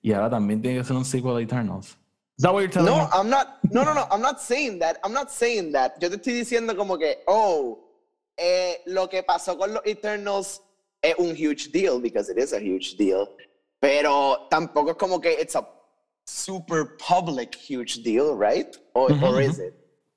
[0.00, 1.98] Y ahora también tiene que ser un sequel a Eternals.
[2.38, 3.10] Is that what you're telling no, me?
[3.12, 5.00] I'm not, no, no, no, I'm not saying that.
[5.04, 6.00] I'm not saying that.
[6.00, 7.90] Yo te estoy diciendo como que, oh,
[8.38, 10.62] eh, lo que pasó con los Eternals
[11.04, 13.28] es un huge deal, because it is a huge deal,
[13.80, 15.68] pero tampoco es como que it's a
[16.26, 18.76] super public huge deal, right?
[18.94, 19.74] Or, or is it?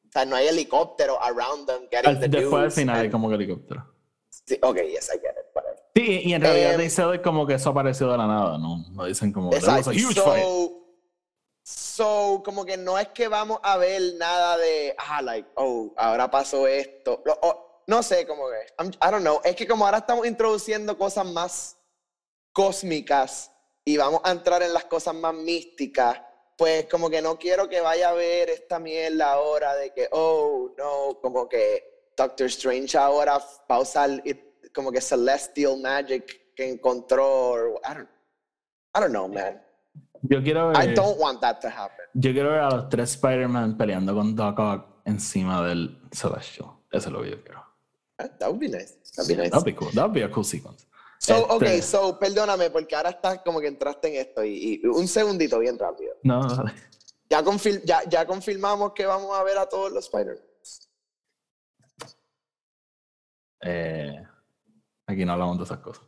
[0.08, 2.64] O sea, no hay helicóptero around them getting al, the después news.
[2.64, 3.86] al final hay como helicóptero.
[4.30, 5.46] Sí, ok, yes, I get it.
[5.54, 5.78] Whatever.
[5.94, 8.86] Sí, y en realidad um, dice como que eso apareció de la nada, ¿no?
[8.92, 10.46] No dicen como que was a huge so, fight.
[11.64, 16.32] So, como que no es que vamos a ver nada de, ah, like, oh, ahora
[16.32, 17.22] pasó esto.
[17.42, 21.26] O, no sé cómo que, I don't know, es que como ahora estamos introduciendo cosas
[21.26, 21.78] más
[22.52, 23.52] cósmicas
[23.86, 26.22] y vamos a entrar en las cosas más místicas,
[26.58, 30.72] pues como que no quiero que vaya a ver esta mierda ahora de que, oh,
[30.78, 33.38] no, como que Doctor Strange ahora
[33.72, 34.22] va a usar
[34.74, 38.10] como que Celestial Magic que encontró, I don't,
[38.96, 39.64] I don't know, man.
[40.24, 42.06] Yo quiero ver, I don't want that to happen.
[42.16, 46.72] Yo quiero ver a los tres Spider-Man peleando con Doc Ock encima del Celestial.
[46.92, 47.67] Eso es lo que yo quiero.
[48.40, 48.96] That would be nice.
[49.16, 49.52] That'd be nice.
[49.52, 49.92] That'd be cool.
[49.92, 50.86] That'd be a cool sequence.
[51.20, 51.54] So, este...
[51.54, 55.60] ok, so, perdóname, porque ahora estás como que entraste en esto y, y un segundito
[55.60, 56.14] bien rápido.
[56.24, 56.42] No.
[57.30, 60.44] Ya, confir ya, ya confirmamos que vamos a ver a todos los Spider-Man.
[63.62, 64.16] Eh,
[65.08, 66.04] aquí no hablamos de esas cosas.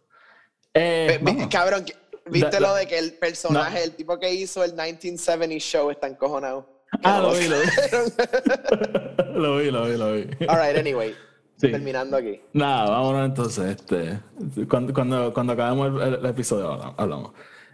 [0.74, 1.20] Eh,
[1.52, 1.86] cabrón,
[2.28, 6.84] ¿viste lo de que el personaje, el tipo que hizo el 1970 show está encojonado?
[7.04, 7.68] Ah, lo vi, lo vi.
[9.34, 10.48] lo vi, lo vi, lo vi.
[10.48, 11.16] All anyway.
[11.60, 12.42] Terminando aquí.
[12.54, 13.78] Nada, vámonos entonces.
[13.78, 14.20] Este,
[14.68, 17.32] cuando, cuando, cuando acabemos el, episodio hablamos.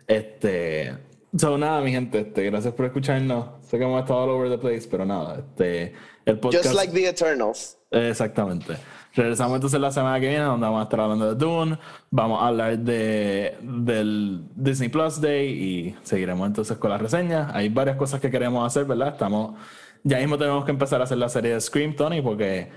[0.07, 0.93] Este,
[1.37, 3.47] so, nada, mi gente, este, gracias por escucharnos.
[3.61, 5.93] Sé que hemos estado all over the place, pero nada, este,
[6.25, 6.65] el podcast.
[6.65, 7.77] Just like the Eternals.
[7.91, 8.75] Exactamente.
[9.15, 11.79] Regresamos entonces la semana que viene, donde vamos a estar hablando de Dune,
[12.11, 17.49] vamos a hablar de, del Disney Plus Day y seguiremos entonces con las reseñas.
[17.55, 19.09] Hay varias cosas que queremos hacer, ¿verdad?
[19.13, 19.55] Estamos,
[20.03, 22.67] ya mismo tenemos que empezar a hacer la serie de Scream, Tony, porque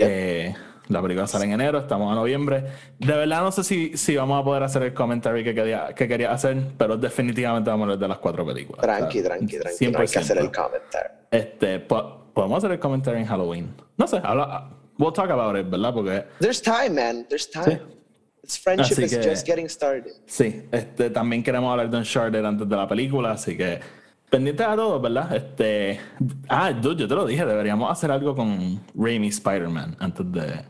[0.00, 0.54] eh,
[0.88, 2.64] la película sale en enero, estamos a noviembre.
[2.98, 6.08] De verdad no sé si, si vamos a poder hacer el comentario que quería, que
[6.08, 8.82] quería hacer, pero definitivamente vamos a hablar de las cuatro películas.
[8.82, 9.84] Tranqui, tranqui, tranqui.
[9.86, 11.10] hay que hacer el comentario.
[11.30, 13.74] Este, podemos hacer el comentario en Halloween.
[13.96, 15.94] No sé, habla, we'll talk about it, ¿verdad?
[15.94, 16.24] Porque.
[16.40, 17.26] There's time, man.
[17.28, 17.80] There's time.
[18.42, 20.12] It's friendship is just getting started.
[20.26, 23.80] Sí, este, también queremos hablar de Uncharted antes de la película, así que
[24.30, 25.34] pendientes a todos, ¿verdad?
[25.34, 26.00] Este,
[26.48, 30.64] ah, yo te lo dije, deberíamos hacer algo con Raimi Spider-Man antes de,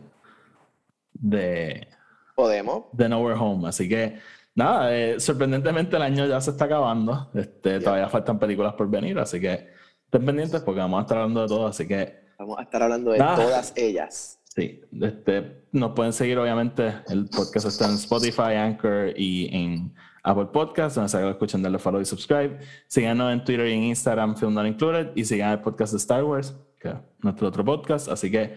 [1.12, 1.88] de.
[2.34, 2.84] Podemos.
[2.92, 4.18] De Nowhere Home, así que
[4.54, 9.18] nada, eh, sorprendentemente el año ya se está acabando, este, todavía faltan películas por venir,
[9.18, 9.68] así que
[10.04, 13.10] estén pendientes porque vamos a estar hablando de todo, así que Vamos a estar hablando
[13.10, 14.40] de todas ellas.
[14.44, 20.46] Sí, este, nos pueden seguir obviamente, el podcast está en Spotify, Anchor y en Apple
[20.46, 22.58] Podcasts, donde se escuchan, darle follow y subscribe.
[22.86, 26.24] Síganos en Twitter y en Instagram, Film Not Included, y sigan el podcast de Star
[26.24, 28.08] Wars, que es nuestro otro podcast.
[28.08, 28.54] Así que,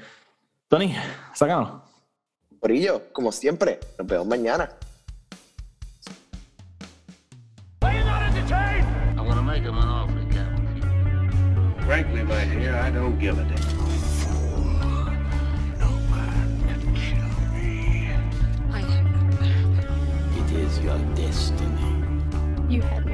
[0.68, 0.93] Tony,
[1.34, 1.82] sácanos.
[2.70, 4.70] ello, como siempre, nos vemos mañana.
[11.86, 13.72] Frankly, my dear, I don't give a damn.
[20.84, 22.04] Your destiny.
[22.68, 23.12] You have